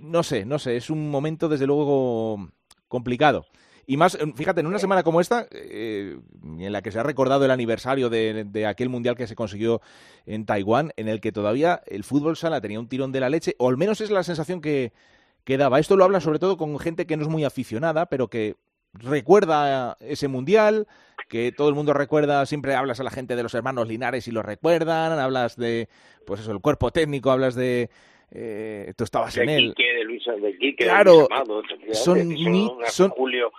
[0.00, 2.48] no sé, no sé, es un momento desde luego
[2.88, 3.44] complicado.
[3.88, 7.44] Y más, fíjate, en una semana como esta, eh, en la que se ha recordado
[7.44, 9.80] el aniversario de, de, aquel mundial que se consiguió
[10.24, 13.54] en Taiwán, en el que todavía el fútbol sala tenía un tirón de la leche,
[13.58, 14.92] o al menos es la sensación que,
[15.46, 15.78] que daba.
[15.78, 18.56] Esto lo habla sobre todo con gente que no es muy aficionada, pero que
[18.92, 20.88] recuerda ese mundial,
[21.28, 24.32] que todo el mundo recuerda, siempre hablas a la gente de los hermanos Linares y
[24.32, 25.88] lo recuerdan, hablas de,
[26.26, 27.88] pues eso, el cuerpo técnico, hablas de...
[28.32, 29.74] Eh, tú estabas de en él.
[29.76, 31.28] Quique, de Luis, de Quique, claro,
[31.86, 33.52] de son, son, ni, son Julio.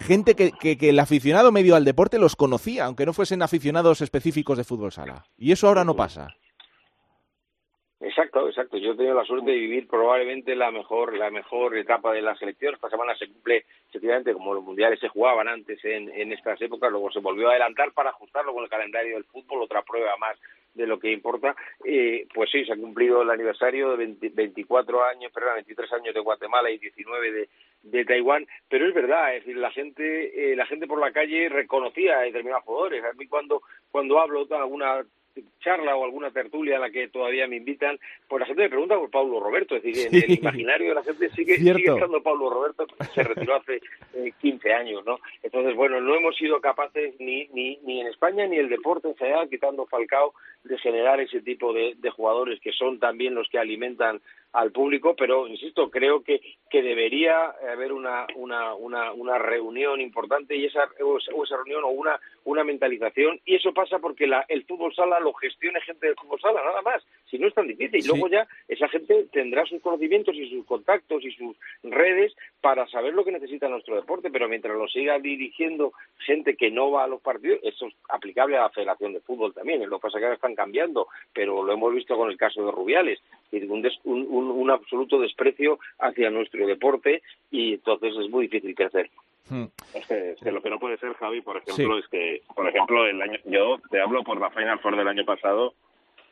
[0.00, 4.00] gente que, que, que, el aficionado medio al deporte los conocía, aunque no fuesen aficionados
[4.00, 5.24] específicos de fútbol sala.
[5.38, 6.34] Y eso ahora no pasa.
[8.06, 8.76] Exacto, exacto.
[8.76, 12.36] Yo he tenido la suerte de vivir probablemente la mejor, la mejor etapa de la
[12.36, 12.72] selección.
[12.74, 16.92] Esta semana se cumple, efectivamente, como los mundiales se jugaban antes en, en estas épocas,
[16.92, 20.38] luego se volvió a adelantar para ajustarlo con el calendario del fútbol, otra prueba más
[20.74, 21.56] de lo que importa.
[21.84, 26.14] Eh, pues sí, se ha cumplido el aniversario de 20, 24 años, perdón, 23 años
[26.14, 27.48] de Guatemala y 19 de,
[27.82, 31.48] de Taiwán, pero es verdad, es decir, la gente, eh, la gente por la calle
[31.48, 33.04] reconocía a determinados jugadores.
[33.04, 35.04] A mí cuando, cuando hablo de alguna
[35.60, 38.96] charla o alguna tertulia a la que todavía me invitan, pues la gente me pregunta
[38.96, 40.16] por Pablo Roberto, es decir, sí.
[40.16, 43.80] en el imaginario de la gente sigue, sigue estando Pablo Roberto, se retiró hace
[44.14, 45.18] eh, 15 años, ¿no?
[45.42, 49.16] Entonces, bueno, no hemos sido capaces ni, ni, ni en España ni el deporte en
[49.16, 53.58] general, quitando Falcao, de generar ese tipo de, de jugadores que son también los que
[53.58, 54.20] alimentan
[54.52, 60.56] al público, pero insisto, creo que, que debería haber una, una, una, una reunión importante
[60.56, 64.64] y esa, o esa reunión o una, una mentalización, y eso pasa porque la, el
[64.64, 68.02] fútbol sala lo gestione gente del fútbol sala, nada más, si no es tan difícil.
[68.02, 68.08] Sí.
[68.08, 73.14] Luego ya esa gente tendrá sus conocimientos y sus contactos y sus redes para saber
[73.14, 77.08] lo que necesita nuestro deporte, pero mientras lo siga dirigiendo gente que no va a
[77.08, 80.20] los partidos, eso es aplicable a la Federación de Fútbol también, lo que pasa es
[80.20, 83.20] que ahora están cambiando, pero lo hemos visto con el caso de Rubiales,
[83.52, 88.74] un, des, un, un, un absoluto desprecio hacia nuestro deporte y entonces es muy difícil
[88.74, 89.10] crecer.
[89.48, 89.66] Hmm.
[89.94, 92.00] Es, que, es que, lo que no puede ser, Javi, por ejemplo, sí.
[92.00, 95.24] es que, por ejemplo, el año, yo te hablo por la Final Four del año
[95.24, 95.74] pasado,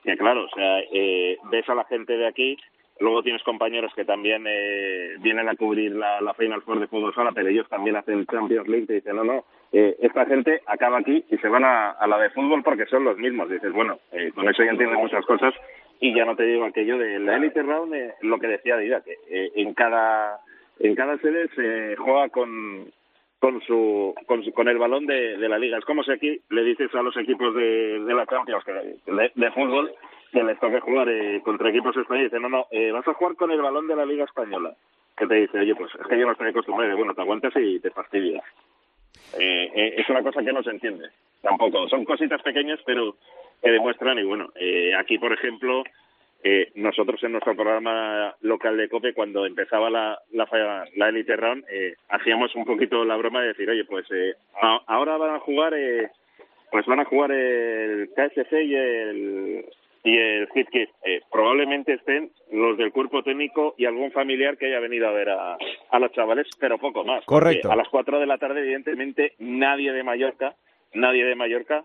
[0.02, 2.56] que claro, o sea, eh, ves a la gente de aquí,
[2.98, 7.14] luego tienes compañeros que también eh, vienen a cubrir la, la Final Four de fútbol
[7.14, 10.98] sala, pero ellos también hacen Champions League, te dicen, no, no, eh, esta gente acaba
[10.98, 13.48] aquí y se van a, a, la de fútbol porque son los mismos.
[13.50, 15.54] Dices, bueno, eh, con eso ya entiendes muchas cosas
[16.00, 19.02] y ya no te digo aquello de la Elite Round, eh, lo que decía Dida,
[19.02, 20.40] que eh, en cada
[20.80, 22.86] en cada sede se juega con
[23.38, 25.78] con su con, su, con el balón de, de, la liga.
[25.78, 29.50] Es como si aquí le dices a los equipos de, de la Champions que de,
[29.52, 29.92] fútbol
[30.32, 32.32] que les toque jugar eh, contra equipos españoles.
[32.32, 34.74] Dice, no, no, eh, vas a jugar con el balón de la liga española.
[35.16, 36.96] Que te dice, oye, pues es que yo no estoy acostumbrado.
[36.96, 38.42] Bueno, te aguantas y te fastidias.
[39.38, 41.08] Eh, eh, es una cosa que no se entiende
[41.42, 41.88] tampoco.
[41.88, 43.16] Son cositas pequeñas, pero
[43.64, 44.18] que demuestran.
[44.18, 45.82] Y bueno, eh, aquí, por ejemplo,
[46.44, 50.46] eh, nosotros en nuestro programa local de COPE, cuando empezaba la, la,
[50.94, 54.82] la Elite Round, eh, hacíamos un poquito la broma de decir, oye, pues eh, a,
[54.86, 56.10] ahora van a jugar, eh,
[56.70, 59.64] pues van a jugar el KSC y el
[60.06, 60.90] y el Hit Kit.
[61.02, 65.30] Eh, probablemente estén los del cuerpo técnico y algún familiar que haya venido a ver
[65.30, 65.56] a,
[65.90, 67.24] a los chavales, pero poco más.
[67.24, 67.72] Correcto.
[67.72, 70.54] A las 4 de la tarde, evidentemente, nadie de Mallorca,
[70.92, 71.84] nadie de Mallorca,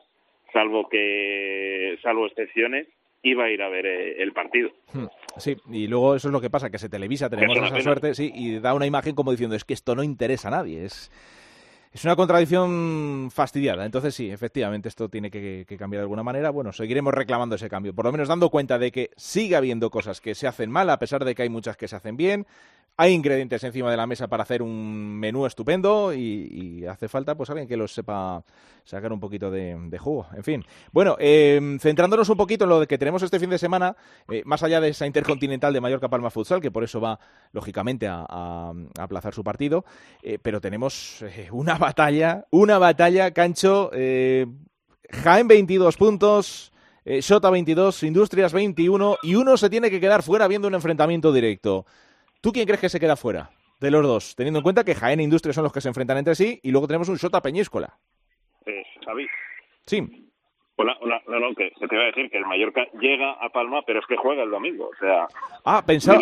[0.51, 2.87] salvo que, salvo excepciones,
[3.23, 4.69] iba a ir a ver eh, el partido.
[5.37, 7.81] Sí, y luego eso es lo que pasa, que se televisa, tenemos esa pena.
[7.81, 10.85] suerte, sí, y da una imagen como diciendo, es que esto no interesa a nadie,
[10.85, 11.11] es...
[11.91, 13.83] Es una contradicción fastidiada.
[13.83, 16.51] Entonces, sí, efectivamente, esto tiene que, que, cambiar de alguna manera.
[16.51, 17.95] Bueno, seguiremos reclamando ese cambio.
[17.95, 20.99] Por lo menos dando cuenta de que sigue habiendo cosas que se hacen mal, a
[20.99, 22.45] pesar de que hay muchas que se hacen bien.
[23.01, 27.49] Hay ingredientes encima de la mesa para hacer un menú estupendo y, hace falta pues
[27.49, 28.43] alguien que los sepa
[28.83, 30.27] sacar un poquito de, de jugo.
[30.35, 33.95] En fin, bueno, eh, centrándonos un poquito en lo que tenemos este fin de semana,
[34.29, 37.17] eh, más allá de esa intercontinental de Mallorca Palma Futsal, que por eso va
[37.53, 39.85] lógicamente a, aplazar su partido,
[40.21, 46.73] eh, pero tenemos eh, una batalla, una batalla, Cancho, Jaén 22 puntos.
[47.05, 51.87] Shota 22, Industrias 21 y uno se tiene que quedar fuera viendo un enfrentamiento directo.
[52.41, 53.49] ¿Tú quién crees que se queda fuera
[53.79, 54.35] de los dos?
[54.35, 56.71] Teniendo en cuenta que Jaén e Industrias son los que se enfrentan entre sí y
[56.71, 57.93] luego tenemos un Shota Peñíscola.
[58.65, 59.27] Eh, Xavi,
[59.85, 60.01] Sí,
[60.75, 63.81] hola, hola, no, no, que, te iba a decir que el Mallorca llega a Palma,
[63.85, 65.27] pero es que juega el domingo, o sea...
[65.65, 66.19] Ah, pensaba.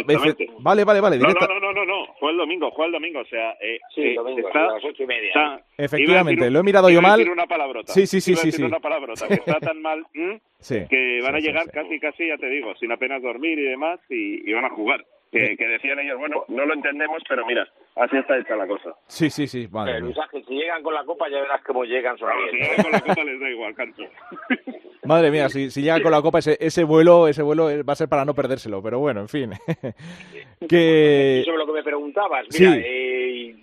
[0.60, 1.18] Vale, vale, vale.
[1.20, 3.52] No, directa- no, no, no, no, no, fue el domingo, fue el domingo, o sea...
[3.62, 5.28] Eh, Sí, eh, domingo, está, a las ocho y media.
[5.28, 7.18] está- Efectivamente, decir lo he mirado yo mal.
[7.20, 7.92] decir una palabrota.
[7.94, 8.64] Sí, sí, sí, sí, sí.
[8.64, 11.72] una palabrota, que está tan mal que van a sí, llegar sí.
[11.74, 15.06] casi, casi, ya te digo, sin apenas dormir y demás, y, y van a jugar.
[15.32, 18.96] Que, que decían ellos, bueno, no lo entendemos, pero mira, así está hecha la cosa.
[19.08, 19.68] Sí, sí, sí.
[19.70, 20.04] Madre Eh, mía.
[20.06, 22.70] Luis Ángel, si llegan con la copa ya verás cómo llegan Claro, si sonriendo.
[22.70, 24.04] llegan con la copa les da igual, canto.
[25.04, 27.94] Madre mía, si, si llega con la copa, ese, ese vuelo ese vuelo eh, va
[27.94, 28.82] a ser para no perdérselo.
[28.82, 29.52] Pero bueno, en fin.
[30.70, 32.64] que sobre lo que me preguntabas, Sí.
[32.66, 33.56] mira, eh,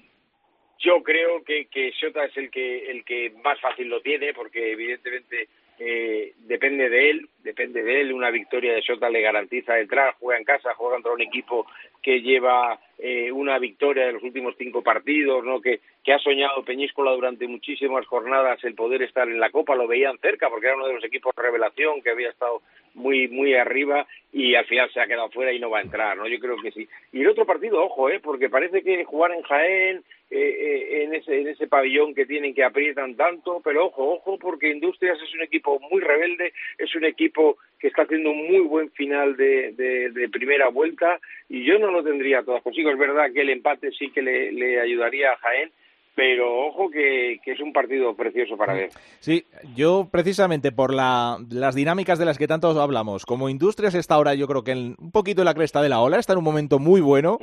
[0.81, 4.73] yo creo que, que Shota es el que el que más fácil lo tiene, porque
[4.73, 5.49] evidentemente
[5.79, 8.13] eh, depende de él, depende de él.
[8.13, 11.67] Una victoria de Shota le garantiza entrar, juega en casa, juega contra un equipo
[12.05, 15.61] que lleva eh, una victoria de los últimos cinco partidos, ¿no?
[15.61, 19.89] Que, que ha soñado Peñíscola durante muchísimas jornadas el poder estar en la Copa, lo
[19.89, 22.61] veían cerca porque era uno de los equipos revelación que había estado
[22.93, 26.17] muy muy arriba y al final se ha quedado fuera y no va a entrar,
[26.17, 26.29] ¿no?
[26.29, 26.87] Yo creo que sí.
[27.13, 28.21] Y el otro partido, ojo, ¿eh?
[28.21, 32.55] Porque parece que jugar en Jaén, eh, eh, en, ese, en ese pabellón que tienen
[32.55, 37.05] que aprietan tanto, pero ojo, ojo, porque Industrias es un equipo muy rebelde, es un
[37.05, 41.21] equipo que está haciendo un muy buen final de, de, de primera vuelta
[41.51, 42.89] y yo no lo tendría todas consigo.
[42.89, 45.71] Es verdad que el empate sí que le, le ayudaría a Jaén,
[46.15, 48.89] pero ojo que, que es un partido precioso para ver.
[49.21, 49.45] Sí,
[49.77, 54.33] yo precisamente por la, las dinámicas de las que tanto hablamos, como Industrias está ahora
[54.33, 56.45] yo creo que en, un poquito en la cresta de la ola, está en un
[56.45, 57.39] momento muy bueno.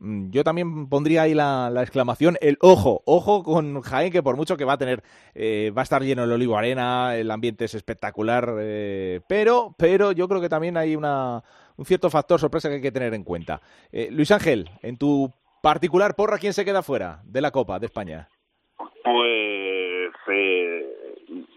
[0.00, 4.56] Yo también pondría ahí la, la exclamación, el ojo, ojo con Jaén, que por mucho
[4.56, 5.02] que va a tener,
[5.34, 10.12] eh, va a estar lleno el Olivo Arena, el ambiente es espectacular, eh, pero, pero
[10.12, 11.42] yo creo que también hay una,
[11.78, 13.60] un cierto factor sorpresa que hay que tener en cuenta.
[13.90, 15.32] Eh, Luis Ángel, en tu
[15.62, 18.28] particular porra, ¿quién se queda fuera de la Copa de España?
[18.76, 20.86] Pues eh,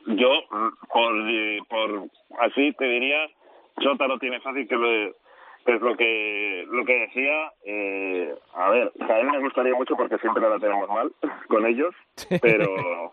[0.08, 3.28] yo, mm, por, eh, por así te diría,
[3.84, 5.12] Jota lo tiene fácil, que, lo,
[5.66, 7.52] que es lo que lo que decía.
[7.66, 11.12] Eh, a ver, Jaén me gustaría mucho porque siempre la tenemos mal
[11.48, 11.94] con ellos,
[12.42, 13.12] pero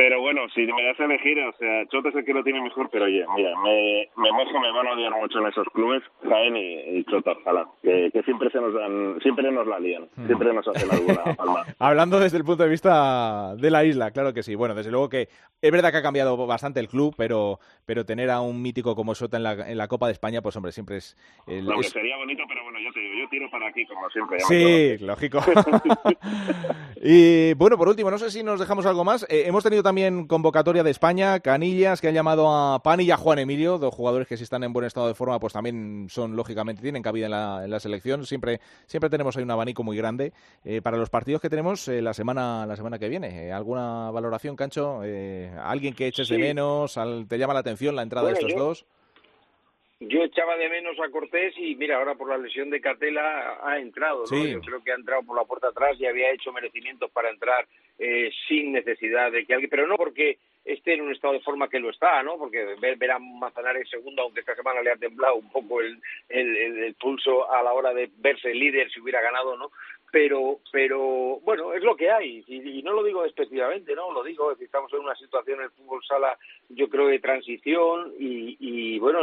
[0.00, 2.62] pero bueno, si me das a elegir, o sea, Chota es el que lo tiene
[2.62, 6.02] mejor, pero oye, mira, me, me mojo, me van a odiar mucho en esos clubes,
[6.26, 10.08] Jaén y, y Chota, ojalá, que, que siempre se nos dan, siempre nos la lían,
[10.26, 11.64] siempre nos hacen alguna palma.
[11.78, 14.54] Hablando desde el punto de vista de la isla, claro que sí.
[14.54, 15.28] Bueno, desde luego que
[15.60, 19.14] es verdad que ha cambiado bastante el club, pero, pero tener a un mítico como
[19.14, 21.14] Sota en la, en la Copa de España, pues hombre, siempre es...
[21.46, 24.38] el- es- sería bonito, pero bueno, yo te digo, yo tiro para aquí como siempre.
[24.40, 25.40] Sí, lógico.
[27.02, 29.24] y bueno, por último, no sé si nos dejamos algo más.
[29.28, 29.89] Eh, hemos tenido también
[30.26, 34.28] convocatoria de España, Canillas, que han llamado a Pan y a Juan Emilio, dos jugadores
[34.28, 37.30] que si están en buen estado de forma, pues también son, lógicamente, tienen cabida en
[37.32, 38.24] la, en la selección.
[38.26, 40.32] Siempre, siempre tenemos ahí un abanico muy grande
[40.64, 43.46] eh, para los partidos que tenemos eh, la semana la semana que viene.
[43.48, 45.00] Eh, ¿Alguna valoración, Cancho?
[45.04, 46.96] Eh, ¿Alguien que eches de menos?
[46.96, 48.86] Al- ¿Te llama la atención la entrada de estos yo- dos?
[50.02, 53.78] Yo echaba de menos a Cortés y mira, ahora por la lesión de Catela ha
[53.78, 54.26] entrado, ¿no?
[54.26, 54.50] Sí.
[54.50, 57.66] Yo creo que ha entrado por la puerta atrás y había hecho merecimientos para entrar
[57.98, 61.68] eh, sin necesidad de que alguien, pero no porque esté en un estado de forma
[61.68, 62.38] que lo está, ¿no?
[62.38, 66.00] Porque ver, ver a Manzanares segundo, aunque esta semana le ha temblado un poco el,
[66.30, 69.70] el, el- el pulso a la hora de verse líder si hubiera ganado, ¿no?
[70.12, 74.12] Pero, pero bueno, es lo que hay y, no lo digo despectivamente, ¿no?
[74.12, 76.36] Lo digo, es que estamos en una situación en el fútbol sala,
[76.68, 79.20] yo creo, de transición y, y bueno,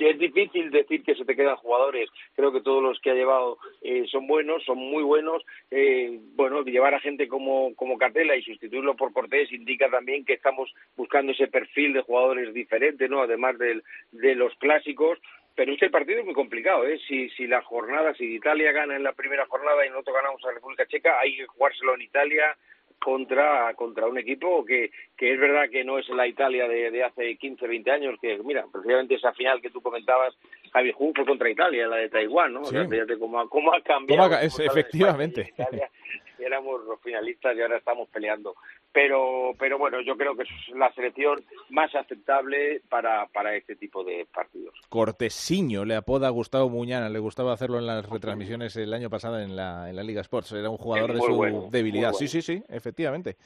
[0.00, 2.10] es difícil decir que se te quedan jugadores.
[2.34, 5.44] Creo que todos los que ha llevado eh, son buenos, son muy buenos.
[5.70, 10.34] Eh, bueno, llevar a gente como, como Catela y sustituirlo por Cortés indica también que
[10.34, 13.22] estamos buscando ese perfil de jugadores diferente, ¿no?
[13.22, 15.18] Además de los clásicos.
[15.56, 17.00] Pero este partido es muy complicado, ¿eh?
[17.08, 20.52] Si, si la jornada, si Italia gana en la primera jornada y nosotros ganamos a
[20.52, 22.56] República Checa, hay que jugárselo en Italia
[22.98, 27.04] contra contra un equipo que, que es verdad que no es la Italia de, de
[27.04, 30.34] hace 15, 20 años, que mira, precisamente esa final que tú comentabas,
[30.76, 32.60] Javi Hu fue contra Italia, la de Taiwán, ¿no?
[32.60, 32.90] O sea, Sí.
[32.90, 34.24] fíjate cómo ha, cómo ha cambiado.
[34.24, 35.48] ¿Cómo ha es- de efectivamente.
[35.56, 35.90] Italia.
[36.38, 38.54] éramos los finalistas y ahora estamos peleando.
[38.92, 44.04] Pero, pero bueno, yo creo que es la selección más aceptable para, para este tipo
[44.04, 44.74] de partidos.
[44.90, 49.40] Cortesiño le apoda a Gustavo Muñana, le gustaba hacerlo en las retransmisiones el año pasado
[49.40, 52.10] en la, en la Liga Sports, era un jugador de su bueno, debilidad.
[52.12, 53.36] muy Sí, sí, sí, efectivamente.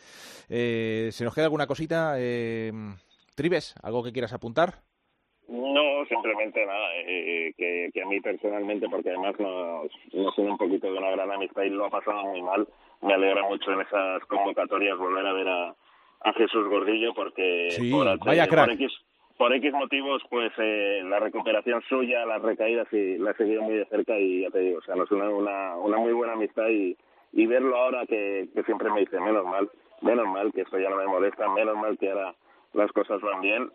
[0.48, 2.14] Eh, ¿Se nos queda alguna cosita?
[2.18, 2.72] Eh,
[3.36, 4.74] Tribes, ¿algo que quieras apuntar?
[5.50, 10.56] No, simplemente nada, eh, que, que a mí personalmente, porque además nos, nos une un
[10.58, 12.68] poquito de una gran amistad y lo ha pasado muy mal,
[13.02, 15.74] me alegra mucho en esas convocatorias volver a ver a,
[16.20, 18.70] a Jesús Gordillo, porque Sí, por, vaya por crack.
[18.74, 18.92] X,
[19.36, 23.74] por X motivos, pues eh, la recuperación suya, las recaídas, y la he seguido muy
[23.74, 26.68] de cerca y ya te digo, o sea, nos une una, una muy buena amistad
[26.68, 26.96] y,
[27.32, 29.68] y verlo ahora que, que siempre me dice, menos mal,
[30.00, 32.34] menos mal que esto ya no me molesta, menos mal que ahora
[32.72, 33.68] las cosas van bien.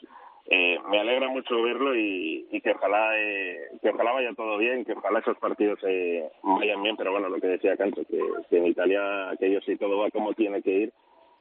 [0.47, 4.85] Eh, me alegra mucho verlo y, y que ojalá eh, que ojalá vaya todo bien,
[4.85, 8.19] que ojalá esos partidos eh, vayan bien, pero bueno, lo que decía Cancho, que,
[8.49, 10.93] que en Italia aquello si todo va como tiene que ir,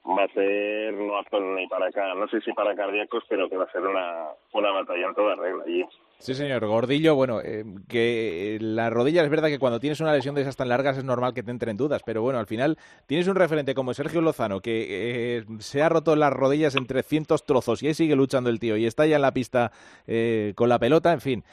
[0.06, 3.58] va a ser no apto ni para acá, no sé si para cardíacos, pero que
[3.58, 5.84] va a ser una, una batalla en toda regla allí.
[6.18, 6.64] Sí, señor.
[6.66, 10.40] Gordillo, bueno, eh, que eh, la rodilla es verdad que cuando tienes una lesión de
[10.40, 13.34] esas tan largas es normal que te entren dudas, pero bueno, al final tienes un
[13.36, 14.86] referente como Sergio Lozano que
[15.38, 18.78] eh, se ha roto las rodillas en 300 trozos y ahí sigue luchando el tío
[18.78, 19.70] y está ya en la pista
[20.06, 21.44] eh, con la pelota, en fin.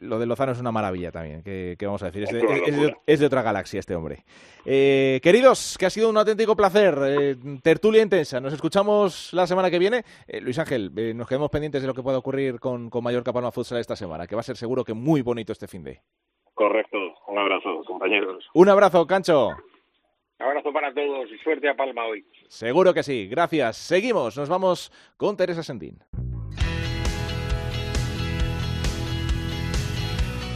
[0.00, 2.22] Lo de Lozano es una maravilla también, que, que vamos a decir.
[2.24, 3.02] Es de, Es una es de- locura.
[3.06, 4.24] es de otra galaxia este hombre.
[4.64, 6.96] Eh, queridos, que ha sido un auténtico placer.
[7.06, 8.40] eh, tertulia intensa.
[8.40, 10.04] Nos escuchamos la semana que viene.
[10.26, 13.32] Eh, Luis Ángel, eh, nos quedamos pendientes de lo que pueda ocurrir con, con Mallorca
[13.32, 16.00] Palma Futsal esta semana, que va a ser seguro que muy bonito este fin de.
[16.54, 16.96] Correcto,
[17.28, 18.44] un abrazo, compañeros.
[18.54, 19.48] Un abrazo, Cancho.
[20.40, 22.24] Un abrazo para todos y suerte a Palma hoy.
[22.48, 23.28] Seguro que sí.
[23.28, 23.76] Gracias.
[23.76, 24.36] Seguimos.
[24.36, 25.98] Nos vamos con Teresa Sendín.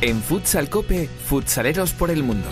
[0.01, 2.49] En Futsal Cope, futsaleros por el mundo.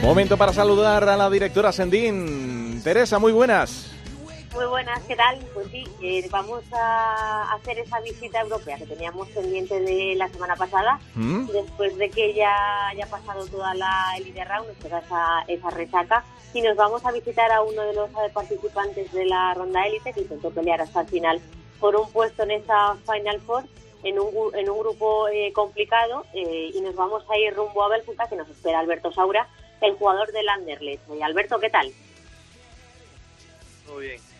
[0.00, 2.80] Momento para saludar a la directora Sendín.
[2.84, 3.95] Teresa, muy buenas.
[4.56, 5.38] Muy buenas, ¿qué tal?
[5.52, 10.56] Pues sí, eh, vamos a hacer esa visita europea que teníamos pendiente de la semana
[10.56, 11.44] pasada, ¿Mm?
[11.48, 16.24] después de que ya haya pasado toda la Elite Round, nos queda esa, esa resaca,
[16.54, 20.22] y nos vamos a visitar a uno de los participantes de la ronda élite que
[20.22, 21.38] intentó pelear hasta el final
[21.78, 23.64] por un puesto en esa Final Four
[24.04, 27.90] en un, en un grupo eh, complicado eh, y nos vamos a ir rumbo a
[27.90, 29.48] Bélgica que nos espera Alberto Saura,
[29.82, 31.02] el jugador del Anderlecht.
[31.22, 31.92] Alberto, ¿qué tal?
[33.84, 34.35] Todo bien.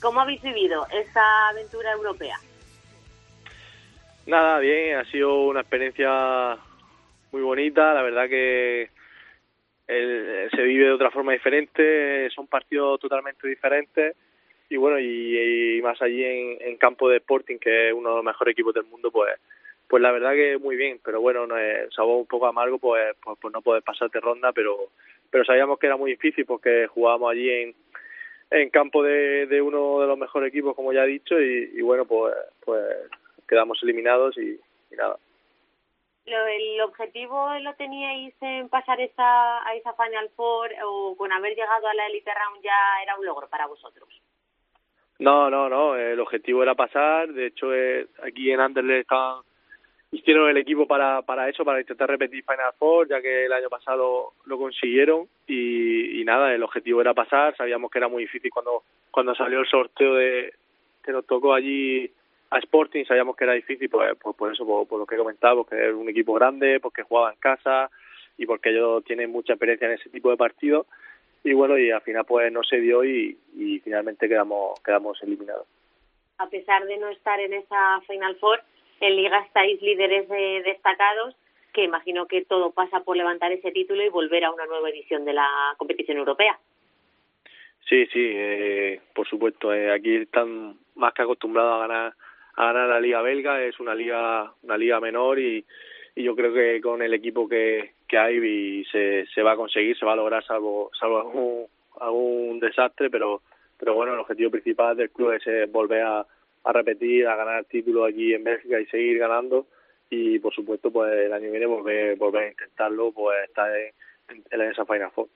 [0.00, 2.38] ¿Cómo habéis vivido esta aventura europea?
[4.26, 6.58] Nada, bien, ha sido una experiencia
[7.32, 8.90] muy bonita, la verdad que
[9.86, 14.14] el- se vive de otra forma diferente, son partidos totalmente diferentes
[14.70, 18.24] y bueno, y, más allí en, en campo de Sporting, que es uno de los
[18.24, 19.34] mejores equipos del mundo, pues
[19.88, 23.16] pues la verdad que muy bien, pero bueno, no es, sabor un poco amargo pues,
[23.24, 24.90] pues, pues no poder pasarte ronda, pero
[25.30, 27.74] pero sabíamos que era muy difícil porque jugábamos allí en
[28.50, 31.82] en campo de, de uno de los mejores equipos, como ya he dicho, y, y
[31.82, 32.34] bueno, pues
[32.64, 32.84] pues
[33.46, 34.58] quedamos eliminados y,
[34.90, 35.16] y nada.
[36.26, 41.54] Lo- ¿El objetivo lo teníais en pasar esa, a esa Final Four o con haber
[41.54, 44.08] llegado a la Elite Round ya era un logro para vosotros?
[45.18, 49.42] No, no, no, el objetivo era pasar, de hecho eh, aquí en Anderlecht estaban-
[50.10, 53.68] hicieron el equipo para, para eso, para intentar repetir Final Four, ya que el año
[53.68, 55.28] pasado lo consiguieron.
[55.46, 59.66] Y, nada, el objetivo era pasar, sabíamos que era muy difícil cuando, cuando salió el
[59.66, 60.52] sorteo de
[61.02, 62.10] que nos tocó allí
[62.50, 65.64] a Sporting, sabíamos que era difícil, pues, pues por eso, por, lo que he comentado,
[65.64, 67.90] porque es un equipo grande, porque jugaba en casa
[68.36, 70.86] y porque ellos tienen mucha experiencia en ese tipo de partidos.
[71.44, 75.66] Y bueno, y al final pues no se dio y, y finalmente quedamos, quedamos eliminados.
[76.38, 78.60] A pesar de no estar en esa Final Four,
[79.00, 81.34] en Liga estáis líderes eh, destacados,
[81.72, 85.24] que imagino que todo pasa por levantar ese título y volver a una nueva edición
[85.24, 86.58] de la competición europea.
[87.88, 89.72] Sí, sí, eh, por supuesto.
[89.72, 92.12] eh, aquí están más que acostumbrados a ganar
[92.56, 93.62] a ganar la liga belga.
[93.62, 95.64] Es una liga una liga menor y,
[96.16, 99.96] yo creo que con el equipo que, que hay y se, se va a conseguir,
[99.96, 101.66] se va a lograr salvo salvo algún,
[102.00, 103.42] algún desastre, pero
[103.78, 106.26] pero bueno, el objetivo principal del club es eh, volver a,
[106.64, 109.66] a repetir, a ganar títulos aquí en Bélgica y seguir ganando
[110.10, 113.92] y por supuesto pues el año que viene volver volver a intentarlo, pues estar en,
[114.28, 115.28] en, en esa Final Four.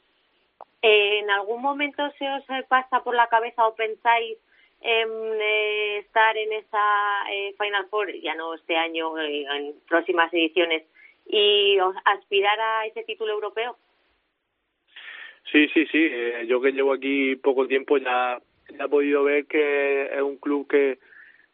[0.83, 4.39] ¿En algún momento se os eh, pasa por la cabeza o pensáis
[4.81, 5.09] en
[5.41, 10.83] eh, estar en esa eh, Final Four, ya no este año, eh, en próximas ediciones,
[11.27, 13.77] y aspirar a ese título europeo?
[15.53, 16.09] Sí, sí, sí.
[16.11, 18.41] eh, yo que llevo aquí poco tiempo ya
[18.77, 20.99] se ha podido ver que es un club que,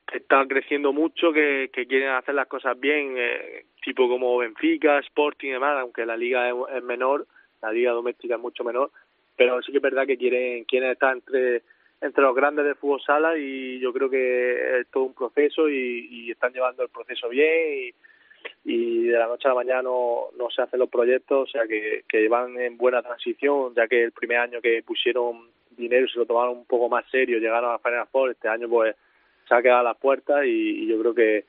[0.07, 5.49] que está creciendo mucho, que, quieren hacer las cosas bien, eh, tipo como Benfica, Sporting
[5.49, 7.27] y demás, aunque la liga es, menor,
[7.63, 8.91] la liga doméstica es mucho menor,
[9.37, 11.63] pero sí que es verdad que quieren, quieren estar entre
[12.01, 16.07] entre los grandes del fútbol sala y yo creo que es todo un proceso y,
[16.09, 17.95] y están llevando el proceso bien y,
[18.65, 21.67] y de la noche a la mañana no, no se hacen los proyectos, o sea
[21.67, 25.49] que, que van en buena transición, ya que el primer año que pusieron
[25.79, 28.95] dinero se lo tomaron un poco más serio, llegaron a Final Four, este año pues
[29.49, 31.45] se ha quedado a las puertas y, y yo creo que,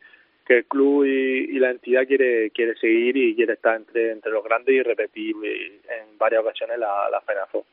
[0.45, 4.31] que el club y, y, la entidad quiere quiere seguir y quiere estar entre entre
[4.31, 7.63] los grandes y repetir en varias ocasiones la, la Final Four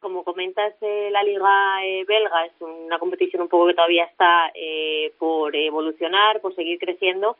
[0.00, 4.50] como comentas, eh, la Liga eh, belga es una competición un poco que todavía está
[4.54, 7.36] eh, por evolucionar, por seguir creciendo.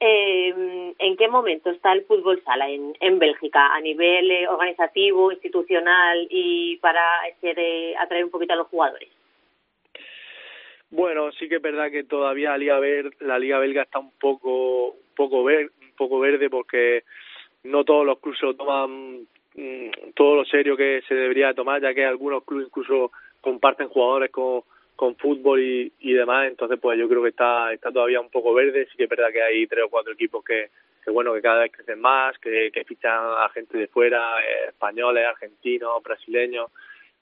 [0.00, 5.30] Eh, ¿En qué momento está el fútbol sala en, en Bélgica a nivel eh, organizativo,
[5.30, 7.02] institucional y para
[7.40, 9.10] ser, eh, atraer un poquito a los jugadores?
[10.90, 14.12] Bueno, sí que es verdad que todavía la Liga, Ver, la Liga belga está un
[14.18, 17.04] poco, un poco, ver, un poco verde porque
[17.62, 21.92] no todos los clubes lo toman Mm, todo lo serio que se debería tomar, ya
[21.92, 24.62] que algunos clubes incluso comparten jugadores con,
[25.00, 28.52] con fútbol y, y demás, entonces pues yo creo que está, está todavía un poco
[28.52, 30.68] verde, sí que es verdad que hay tres o cuatro equipos que,
[31.02, 34.68] que bueno, que cada vez crecen más, que, que fichan a gente de fuera, eh,
[34.68, 36.70] españoles, argentinos, brasileños,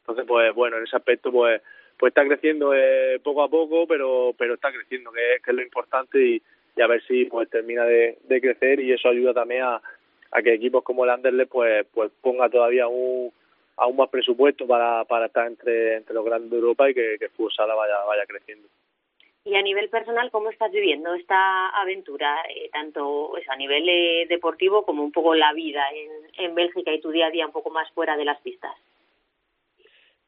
[0.00, 1.62] entonces pues bueno, en ese aspecto pues
[1.96, 6.18] pues está creciendo eh, poco a poco, pero pero está creciendo, que, es lo importante
[6.20, 6.42] y,
[6.76, 9.80] y a ver si pues termina de, de crecer y eso ayuda también a,
[10.32, 13.30] a que equipos como el Anderlecht pues pues ponga todavía un
[13.78, 17.26] aún más presupuesto para, para estar entre, entre los grandes de Europa y que, que
[17.26, 18.68] el fútbol sala vaya, vaya creciendo.
[19.44, 24.26] Y a nivel personal, ¿cómo estás viviendo esta aventura, eh, tanto eso, a nivel eh,
[24.28, 27.52] deportivo como un poco la vida en, en Bélgica y tu día a día un
[27.52, 28.74] poco más fuera de las pistas?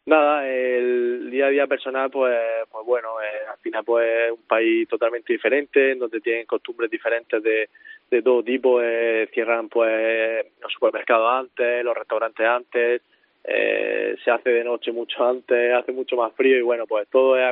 [0.06, 2.36] Nada, el día a día personal, pues,
[2.70, 7.42] pues bueno, eh, al final pues es un país totalmente diferente, donde tienen costumbres diferentes
[7.42, 7.68] de,
[8.10, 13.02] de todo tipo, eh, cierran pues los supermercados antes, los restaurantes antes,
[13.44, 17.38] eh, se hace de noche mucho antes, hace mucho más frío y bueno, pues todo
[17.38, 17.44] es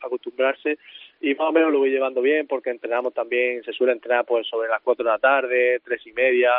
[0.00, 0.78] acostumbrarse
[1.20, 4.46] y más o menos lo voy llevando bien porque entrenamos también, se suele entrenar pues
[4.46, 6.52] sobre las cuatro de la tarde, tres y media,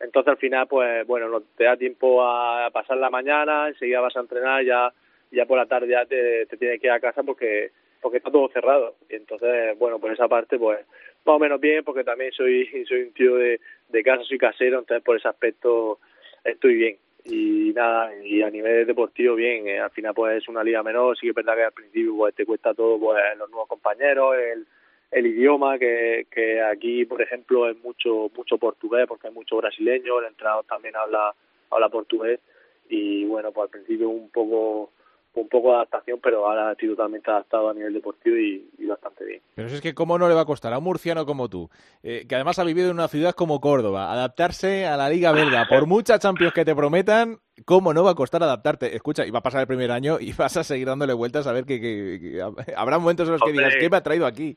[0.00, 4.16] entonces al final pues bueno, no te da tiempo a pasar la mañana, enseguida vas
[4.16, 4.92] a entrenar, ya
[5.32, 7.70] ya por la tarde ya te, te tienes que ir a casa porque
[8.00, 8.96] porque está todo cerrado.
[9.08, 10.78] Y entonces bueno, por esa parte pues
[11.24, 14.78] más o menos bien porque también soy soy un tío de, de casa, soy casero,
[14.78, 15.98] entonces por ese aspecto
[16.44, 20.64] estoy bien y nada, y a nivel deportivo bien, eh, al final pues es una
[20.64, 23.48] liga menor, sí que es verdad que al principio pues te cuesta todo pues los
[23.50, 24.66] nuevos compañeros, el,
[25.10, 30.18] el idioma que, que aquí por ejemplo es mucho mucho portugués porque hay mucho brasileño,
[30.18, 31.34] el entrenador también habla
[31.70, 32.40] habla portugués.
[32.88, 34.90] Y bueno pues al principio un poco
[35.34, 39.24] un poco de adaptación, pero ahora estoy totalmente adaptado a nivel deportivo y, y bastante
[39.24, 39.40] bien.
[39.54, 41.70] Pero es que cómo no le va a costar a un murciano como tú,
[42.02, 45.66] eh, que además ha vivido en una ciudad como Córdoba, adaptarse a la Liga Belga,
[45.68, 48.94] por muchas Champions que te prometan, ¿cómo no va a costar adaptarte?
[48.94, 51.52] Escucha, y va a pasar el primer año y vas a seguir dándole vueltas a
[51.52, 54.56] ver que, que, que habrá momentos en los que digas, ¿qué me ha traído aquí?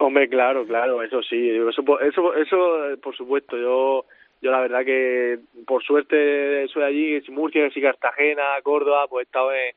[0.00, 2.56] Hombre, claro, claro, eso sí, eso, eso, eso,
[3.02, 4.04] por supuesto, yo
[4.40, 9.50] yo la verdad que por suerte soy allí, Murcia, si Cartagena, Córdoba, pues he estado
[9.52, 9.74] en,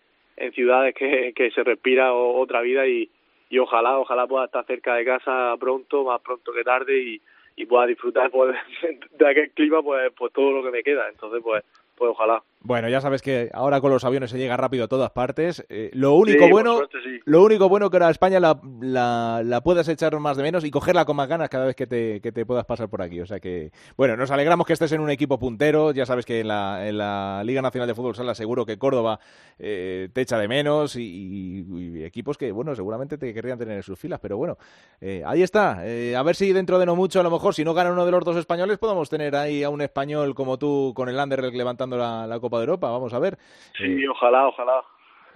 [0.54, 3.10] ciudades que, que se respira otra vida y,
[3.50, 7.22] y ojalá, ojalá pueda estar cerca de casa pronto, más pronto que tarde y,
[7.56, 8.56] y pueda disfrutar pues,
[9.12, 11.10] de aquel clima pues, pues todo lo que me queda.
[11.10, 11.64] Entonces, pues,
[11.96, 12.42] pues ojalá.
[12.64, 15.66] Bueno, ya sabes que ahora con los aviones se llega rápido a todas partes.
[15.68, 17.20] Eh, lo único Sí, bueno, suerte, sí.
[17.26, 20.70] lo único bueno que ahora España la, la, la puedas echar más de menos y
[20.70, 23.20] cogerla con más ganas cada vez que te, que te puedas pasar por aquí.
[23.20, 25.92] O sea que, bueno, nos alegramos que estés en un equipo puntero.
[25.92, 29.20] Ya sabes que en la, en la Liga Nacional de Fútbol Sala seguro que Córdoba
[29.58, 33.78] eh, te echa de menos y, y- y equipos que, bueno, seguramente te querrían tener
[33.78, 34.20] en sus filas.
[34.22, 34.60] Pero bueno,
[35.00, 35.80] eh, ahí está.
[35.88, 38.06] Eh, a ver si dentro de no mucho, a lo mejor, si no gana uno
[38.06, 41.56] de los dos españoles, podemos tener ahí a un español como tú con el Anderlecht
[41.56, 42.90] levantando la, la Copa de Europa.
[42.90, 43.38] Vamos a ver.
[43.78, 44.84] Sí, ojalá, ojalá.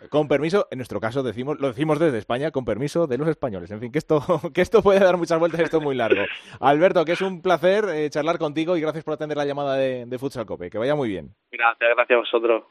[0.10, 3.72] Con permiso, en nuestro caso decimos, lo decimos desde España, con permiso de los españoles.
[3.72, 4.22] En fin, que esto,
[4.54, 6.24] que esto puede dar muchas vueltas, esto es muy largo.
[6.60, 10.06] Alberto, que es un placer eh, charlar contigo y gracias por atender la llamada de,
[10.06, 10.70] de Futsal Cope.
[10.70, 11.30] Que vaya muy bien.
[11.52, 12.64] Gracias, gracias a vosotros.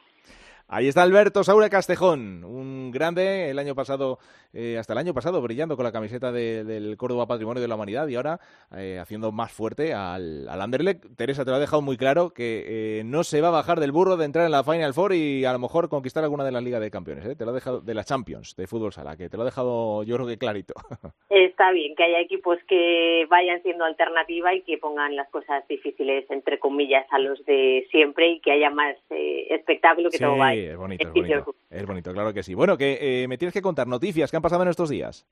[0.77, 4.19] Ahí está Alberto Saura Castejón, un grande, el año pasado,
[4.53, 7.77] eh, hasta el año pasado, brillando con la camiseta de- del Córdoba Patrimonio de la
[7.77, 8.41] Humanidad y ahora
[8.77, 11.05] eh, haciendo más fuerte al, al Anderlecht.
[11.17, 12.65] Teresa, te lo ha dejado muy claro que
[12.99, 15.45] eh, no se va a bajar del burro de entrar en la Final Four y
[15.45, 17.25] a lo mejor conquistar alguna de las Ligas de Campeones.
[17.25, 17.37] ¿eh?
[17.37, 20.03] Te lo ha dejado de las Champions de fútbol sala, que te lo ha dejado
[20.03, 20.75] yo creo que clarito.
[21.31, 26.29] Está bien que haya equipos que vayan siendo alternativa y que pongan las cosas difíciles,
[26.31, 30.37] entre comillas, a los de siempre y que haya más eh, espectáculo que sí, todo
[30.37, 30.64] vaya.
[30.65, 31.55] Es bonito, es bonito.
[31.71, 32.55] Es bonito, claro que sí.
[32.55, 35.27] Bueno, que eh, me tienes que contar noticias que han pasado en estos días.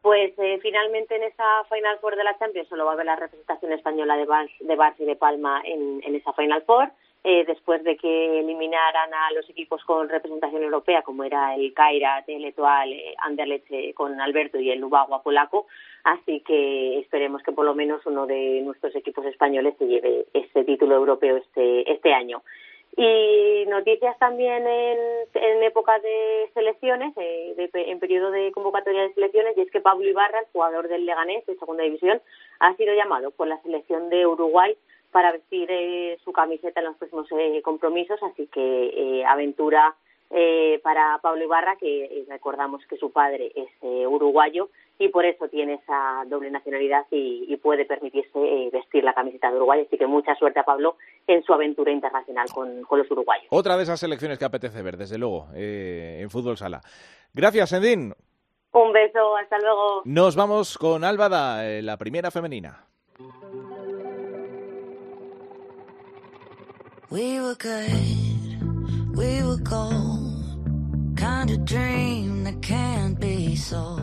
[0.00, 3.16] Pues eh, finalmente en esa Final Four de la Champions solo va a haber la
[3.16, 6.90] representación española de Barça de Barça y de Palma en, en esa Final Four.
[7.24, 12.28] Eh, después de que eliminaran a los equipos con representación europea, como era el Kairat,
[12.28, 15.68] el Etoile, eh, Anderlecht eh, con Alberto y el Lubagua polaco.
[16.02, 20.64] Así que esperemos que por lo menos uno de nuestros equipos españoles se lleve este
[20.64, 22.42] título europeo este, este año.
[22.96, 24.98] Y noticias también en,
[25.32, 29.80] en época de selecciones, eh, de, en periodo de convocatoria de selecciones, y es que
[29.80, 32.20] Pablo Ibarra, el jugador del Leganés de segunda división,
[32.60, 34.76] ha sido llamado por la selección de Uruguay
[35.12, 39.94] para vestir eh, su camiseta en los próximos eh, compromisos, así que eh, aventura
[40.32, 45.24] eh, para Pablo Ibarra, que eh, recordamos que su padre es eh, uruguayo y por
[45.24, 49.84] eso tiene esa doble nacionalidad y, y puede permitirse eh, vestir la camiseta de Uruguay.
[49.86, 53.46] Así que mucha suerte a Pablo en su aventura internacional con, con los uruguayos.
[53.50, 56.80] Otra de esas selecciones que apetece ver, desde luego, eh, en fútbol sala.
[57.34, 58.14] Gracias, Endín.
[58.72, 60.02] Un beso, hasta luego.
[60.06, 62.86] Nos vamos con Álvada, eh, la primera femenina.
[67.10, 68.31] We were good,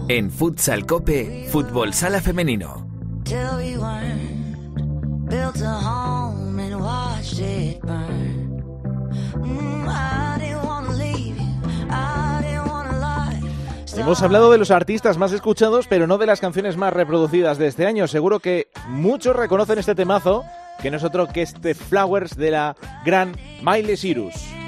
[0.08, 2.88] En Futsal Cope, Fútbol Sala Femenino.
[9.38, 9.88] Mm.
[13.98, 17.68] Hemos hablado de los artistas más escuchados, pero no de las canciones más reproducidas de
[17.68, 18.08] este año.
[18.08, 20.46] Seguro que muchos reconocen este temazo,
[20.82, 24.59] que no es otro que este Flowers de la gran Miley Cyrus.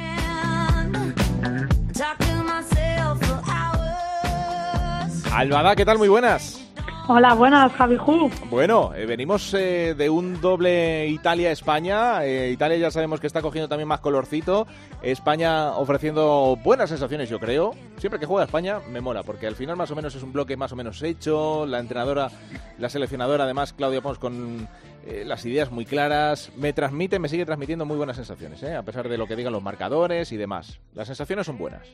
[5.33, 5.97] Albada, ¿qué tal?
[5.97, 6.61] Muy buenas.
[7.07, 8.29] Hola, buenas, Javi Ju.
[8.49, 12.23] Bueno, eh, venimos eh, de un doble Italia-España.
[12.23, 14.67] Eh, Italia ya sabemos que está cogiendo también más colorcito.
[15.01, 17.73] España ofreciendo buenas sensaciones, yo creo.
[17.97, 20.55] Siempre que juega España me mola, porque al final más o menos es un bloque
[20.57, 21.65] más o menos hecho.
[21.65, 22.29] La entrenadora,
[22.77, 24.67] la seleccionadora, además, Claudia Pons, con
[25.05, 26.51] eh, las ideas muy claras.
[26.57, 29.53] Me transmite, me sigue transmitiendo muy buenas sensaciones, eh, a pesar de lo que digan
[29.53, 30.79] los marcadores y demás.
[30.93, 31.87] Las sensaciones son buenas.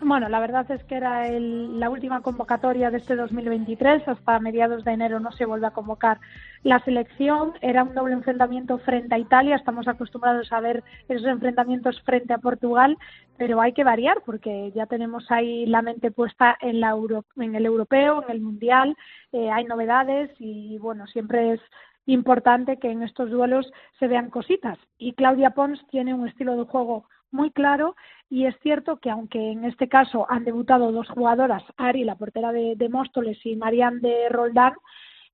[0.00, 4.06] Bueno, la verdad es que era el- la última convocatoria de este 2023.
[4.06, 6.18] Hasta mediados de enero no se vuelve a convocar
[6.62, 7.52] la selección.
[7.62, 9.56] Era un doble enfrentamiento frente a Italia.
[9.56, 12.98] Estamos acostumbrados a ver esos enfrentamientos frente a Portugal,
[13.38, 17.54] pero hay que variar porque ya tenemos ahí la mente puesta en, la Euro- en
[17.54, 18.96] el europeo, en el mundial.
[19.32, 21.60] Eh, hay novedades y bueno, siempre es
[22.06, 24.78] importante que en estos duelos se vean cositas.
[24.98, 27.96] Y Claudia Pons tiene un estilo de juego muy claro
[28.30, 32.52] y es cierto que aunque en este caso han debutado dos jugadoras, Ari, la portera
[32.52, 34.74] de, de Móstoles, y Marianne de Roldán,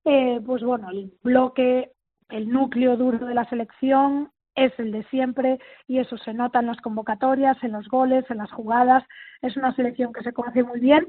[0.05, 1.91] eh, pues bueno, el bloque,
[2.29, 6.67] el núcleo duro de la selección es el de siempre y eso se nota en
[6.67, 9.03] las convocatorias, en los goles, en las jugadas.
[9.41, 11.07] Es una selección que se conoce muy bien.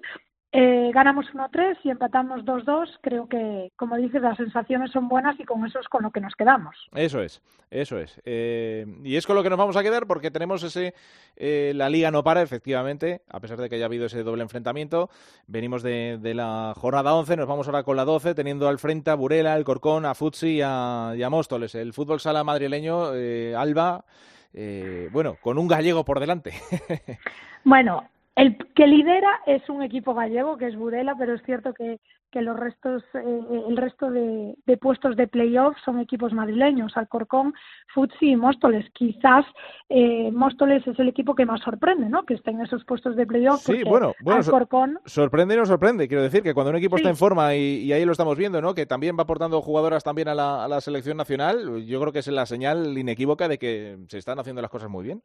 [0.55, 2.99] Eh, ganamos 1-3 y empatamos 2-2.
[3.01, 6.21] Creo que, como dices, las sensaciones son buenas y con eso es con lo que
[6.21, 6.77] nos quedamos.
[6.95, 7.41] Eso es,
[7.71, 8.21] eso es.
[8.27, 10.93] Eh, y es con lo que nos vamos a quedar porque tenemos ese.
[11.37, 15.09] eh, la liga no para, efectivamente, a pesar de que haya habido ese doble enfrentamiento.
[15.47, 19.11] Venimos de, de la jornada 11, nos vamos ahora con la 12, teniendo al frente
[19.11, 21.75] a Burela, el Corcón, a Futsi y a, y a Móstoles.
[21.75, 24.05] El fútbol sala madrileño, eh, Alba,
[24.53, 26.53] eh, bueno, con un gallego por delante.
[27.65, 32.01] Bueno, el que lidera es un equipo gallego, que es Burela, pero es cierto que,
[32.31, 37.53] que los restos, eh, el resto de, de puestos de playoff son equipos madrileños, Alcorcón,
[37.93, 38.87] Futsi y Móstoles.
[38.95, 39.45] Quizás
[39.91, 42.25] eh, Móstoles es el equipo que más sorprende, ¿no?
[42.25, 43.61] Que esté en esos puestos de playoff.
[43.61, 46.09] Sí, bueno, bueno, Alcorcón Sorprende y no sorprende.
[46.09, 47.03] Quiero decir que cuando un equipo Sí.
[47.03, 48.75] está en forma y, y ahí lo estamos viendo, ¿no?
[48.75, 52.21] Que también va aportando jugadoras también a la, a la selección nacional, yo creo que
[52.21, 55.23] es la señal inequívoca de que se están haciendo las cosas muy bien.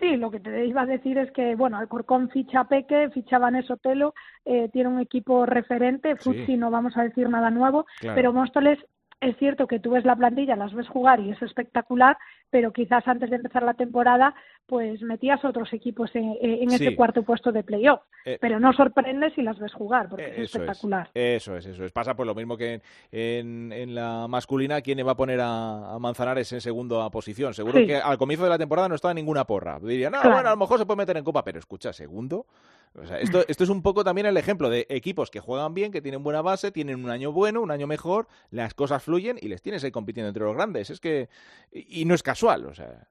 [0.00, 3.36] Sí, lo que te iba a decir es que, bueno, Alcorcón ficha a Peque, ficha
[3.36, 6.30] a Vanessa Otelo, eh, tiene un equipo referente, Sí.
[6.30, 8.14] Futsi no vamos a decir nada nuevo, Claro.
[8.14, 8.78] pero Móstoles
[9.20, 12.16] es cierto que tú ves la plantilla, las ves jugar y es espectacular,
[12.50, 14.34] pero quizás antes de empezar la temporada,
[14.66, 16.94] pues metías otros equipos en, en ese Sí.
[16.96, 20.40] cuarto puesto de playoff, Eh, pero no sorprende si las ves jugar, porque es Eso
[20.42, 21.10] es, espectacular.
[21.14, 21.92] eso es, eso es.
[21.92, 25.98] Pasa pues lo mismo que en, en la masculina, ¿quién va a poner a, a
[25.98, 27.54] Manzanares en segunda posición?
[27.54, 27.86] Seguro Sí.
[27.86, 29.78] que al comienzo de la temporada no estaba ninguna porra.
[29.80, 30.36] Dirían, no, Claro.
[30.36, 32.46] bueno, a lo mejor se puede meter en copa, pero escucha, segundo.
[32.94, 35.92] O sea, esto, esto es un poco también el ejemplo de equipos que juegan bien,
[35.92, 39.48] que tienen buena base, tienen un año bueno, un año mejor, las cosas fluyen y
[39.48, 40.90] les tienes ahí compitiendo entre los grandes.
[40.90, 41.28] Es que,
[41.72, 43.06] y, no es casual, o sea.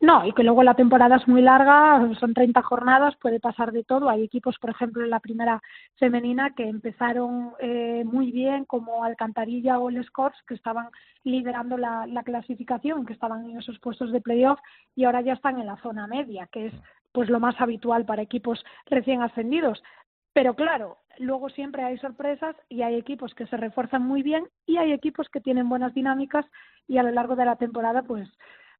[0.00, 3.84] No, y que luego la temporada es muy larga, son 30 jornadas, puede pasar de
[3.84, 4.08] todo.
[4.10, 5.62] Hay equipos, por ejemplo, en la primera
[5.96, 10.88] femenina que empezaron eh, muy bien, como Alcantarilla o el Scores, que estaban
[11.22, 14.58] liderando la, la clasificación, que estaban en esos puestos de playoff
[14.96, 16.74] y ahora ya están en la zona media, que es
[17.12, 19.82] pues lo más habitual para equipos recién ascendidos.
[20.32, 24.78] Pero claro, luego siempre hay sorpresas y hay equipos que se refuerzan muy bien y
[24.78, 26.46] hay equipos que tienen buenas dinámicas
[26.88, 28.28] y a lo largo de la temporada pues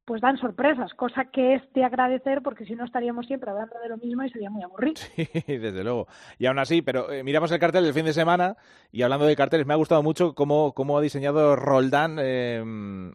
[0.05, 3.89] pues dan sorpresas, cosa que es de agradecer porque si no estaríamos siempre hablando de
[3.89, 5.01] lo mismo y sería muy aburrido.
[5.13, 6.07] Sí, desde luego.
[6.39, 8.57] Y aún así, pero eh, miramos el cartel del fin de semana
[8.91, 12.63] y hablando de carteles, me ha gustado mucho cómo, cómo ha diseñado Roldán eh,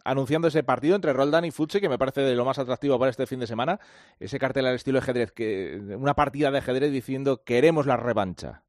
[0.04, 3.10] anunciando ese partido entre Roldán y Futsi, que me parece de lo más atractivo para
[3.10, 3.80] este fin de semana.
[4.18, 8.62] Ese cartel al estilo ajedrez, que, una partida de ajedrez diciendo queremos la revancha.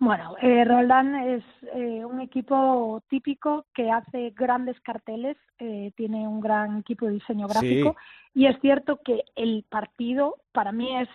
[0.00, 1.44] Bueno, eh, Roldán es
[1.74, 7.48] eh, un equipo típico que hace grandes carteles, eh, tiene un gran equipo de diseño
[7.48, 7.96] gráfico
[8.32, 11.08] y es cierto que el partido para mí es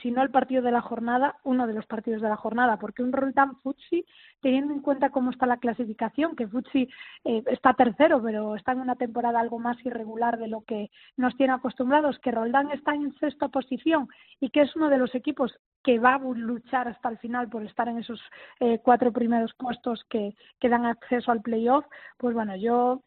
[0.00, 3.02] si no el partido de la jornada, uno de los partidos de la jornada, porque
[3.02, 4.06] un Roldán Futsi,
[4.40, 6.88] teniendo en cuenta cómo está la clasificación, que Futsi
[7.24, 11.36] eh, está tercero, pero está en una temporada algo más irregular de lo que nos
[11.36, 14.08] tiene acostumbrados, que Roldán está en sexta posición
[14.40, 17.62] y que es uno de los equipos que va a luchar hasta el final por
[17.64, 18.20] estar en esos
[18.60, 21.84] eh, cuatro primeros puestos que, que dan acceso al playoff,
[22.16, 23.02] pues bueno, yo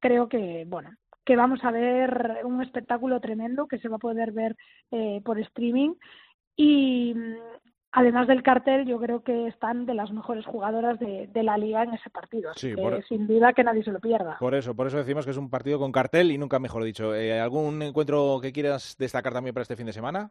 [0.00, 0.90] creo que, bueno,
[1.26, 4.56] que vamos a ver un espectáculo tremendo que se va a poder ver
[4.92, 5.94] eh, por streaming.
[6.54, 7.34] Y mm,
[7.90, 11.94] además del cartel yo creo que están de las mejores jugadoras de, la liga en
[11.94, 14.38] ese partido sí, e- sin duda que nadie se lo pierda.
[14.38, 17.12] Por eso por eso decimos que es un partido con cartel y nunca mejor dicho.
[17.14, 20.30] Eh, algún encuentro que quieras destacar también para este fin de semana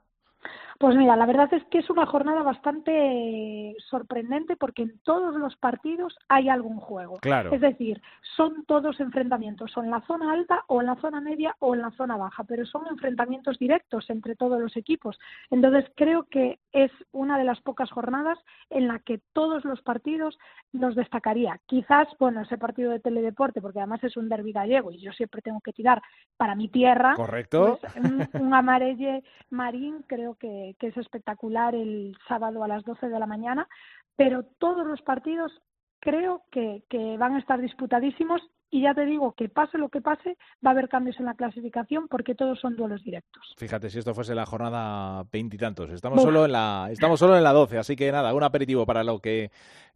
[0.78, 5.56] pues mira, la verdad es que es una jornada bastante sorprendente porque en todos los
[5.56, 7.18] partidos hay algún juego.
[7.22, 7.54] Claro.
[7.54, 8.02] Es decir,
[8.36, 11.82] son todos enfrentamientos, o en la zona alta o en la zona media o en
[11.82, 15.18] la zona baja, pero son enfrentamientos directos entre todos los equipos.
[15.50, 18.38] Entonces creo que es una de las pocas jornadas
[18.70, 20.38] en la que todos los partidos
[20.74, 21.60] los destacaría.
[21.68, 25.42] Quizás, bueno, ese partido de teledeporte, porque además es un derbi gallego y yo siempre
[25.42, 26.02] tengo que tirar
[26.36, 27.14] para mi tierra.
[27.16, 27.80] Correcto.
[27.82, 33.08] Pues, un, un amarelle marín creo que que, es espectacular el sábado a las 12
[33.08, 33.68] de la mañana,
[34.16, 35.52] pero todos los partidos
[36.00, 38.42] creo que, que van a estar disputadísimos
[38.72, 41.36] y ya te digo que pase lo que pase, va a haber cambios en la
[41.36, 43.54] clasificación porque todos son duelos directos.
[43.58, 47.54] Fíjate, si esto fuese la jornada veintitantos, estamos solo en la estamos solo en la
[47.54, 49.52] 12, así que nada, un aperitivo para lo que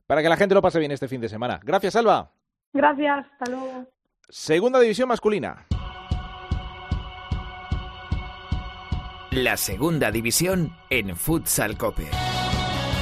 [0.08, 1.60] para que la gente lo pase bien este fin de semana.
[1.64, 2.32] Gracias, Alba.
[2.74, 3.86] Gracias, hasta luego.
[4.30, 5.66] Segunda división masculina.
[9.32, 12.08] La segunda división en Futsal Cope.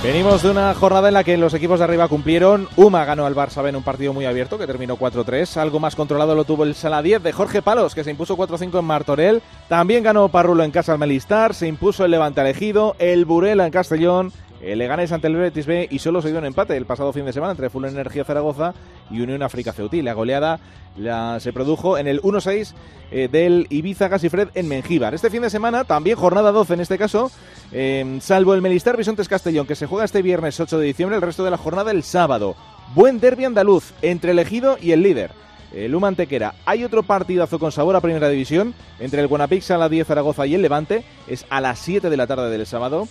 [0.03, 2.67] Venimos de una jornada en la que los equipos de arriba cumplieron.
[2.75, 5.55] Uma ganó al Barça en un partido muy abierto que terminó 4-3.
[5.55, 8.77] Algo más controlado lo tuvo el Sala 10 de Jorge Palos, que se impuso 4-5
[8.77, 9.41] en Martorell.
[9.69, 11.53] También ganó Parrulo en casa al Melistar.
[11.53, 12.97] Se impuso el Levante Elegido.
[12.99, 14.33] El Burela en Castellón.
[14.61, 17.25] El Leganés ante el Betis B y solo se dio un empate el pasado fin
[17.25, 18.73] de semana entre Full Energía Zaragoza
[19.11, 20.01] y Unión África Ceutí.
[20.01, 20.59] La goleada
[20.97, 22.73] la, se produjo en el 1-6
[23.11, 25.13] eh, del Ibiza Gasifred en Mengíbar.
[25.13, 27.31] Este fin de semana, también jornada 12 en este caso,
[27.71, 31.21] em, salvo el Melistar Bisontes Castellón, que se juega este viernes 8 de diciembre, el
[31.21, 32.55] resto de la jornada el sábado.
[32.95, 35.31] Buen derbi andaluz entre el ejido y el líder.
[35.73, 36.55] El Luma Antequera.
[36.65, 40.47] Hay otro partidazo con sabor a primera división entre el Guanapix a la 10 Zaragoza
[40.47, 41.03] y el Levante.
[41.27, 43.07] Es a las 7 de la tarde del sábado.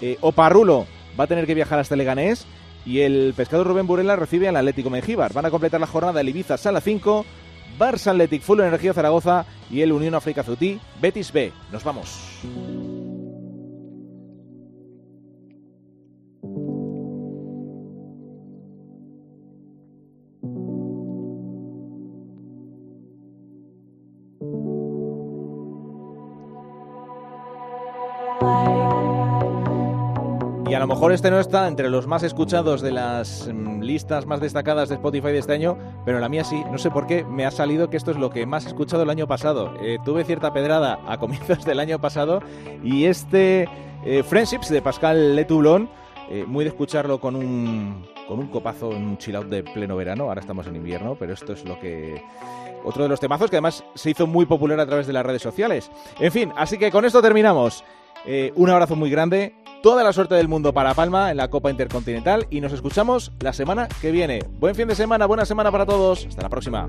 [0.00, 0.86] Eh, Oparrulo
[1.18, 2.46] va a tener que viajar hasta Leganés
[2.84, 5.32] y el pescador Rubén Burela recibe al Atlético Mengíbar.
[5.32, 7.24] Van a completar la jornada el Ibiza Sala 5,
[7.78, 11.52] Barça Athletic Full Energía Zaragoza y el Unión África Zutí Betis B.
[11.72, 12.20] Nos vamos.
[30.86, 34.88] Lo mejor este no está entre los más escuchados de las mm, listas más destacadas
[34.88, 36.62] de Spotify de este año, pero la mía sí.
[36.70, 39.02] No sé por qué me ha salido que esto es lo que más he escuchado
[39.02, 39.74] el año pasado.
[39.80, 42.40] Eh, tuve cierta pedrada a comienzos del año pasado
[42.84, 43.68] y este
[44.04, 45.90] eh, Friendships de Pascal Letoublon,
[46.30, 50.28] eh, muy de escucharlo con un, con un copazo, un chill out de pleno verano.
[50.28, 52.22] Ahora estamos en invierno, pero esto es lo que
[52.84, 55.42] otro de los temazos que además se hizo muy popular a través de las redes
[55.42, 55.90] sociales.
[56.20, 57.82] En fin, así que con esto terminamos.
[58.54, 59.52] un abrazo muy grande
[59.86, 63.52] toda la suerte del mundo para Palma en la Copa Intercontinental y nos escuchamos la
[63.52, 64.40] semana que viene.
[64.58, 66.26] Buen fin de semana, buena semana para todos.
[66.26, 66.88] Hasta la próxima.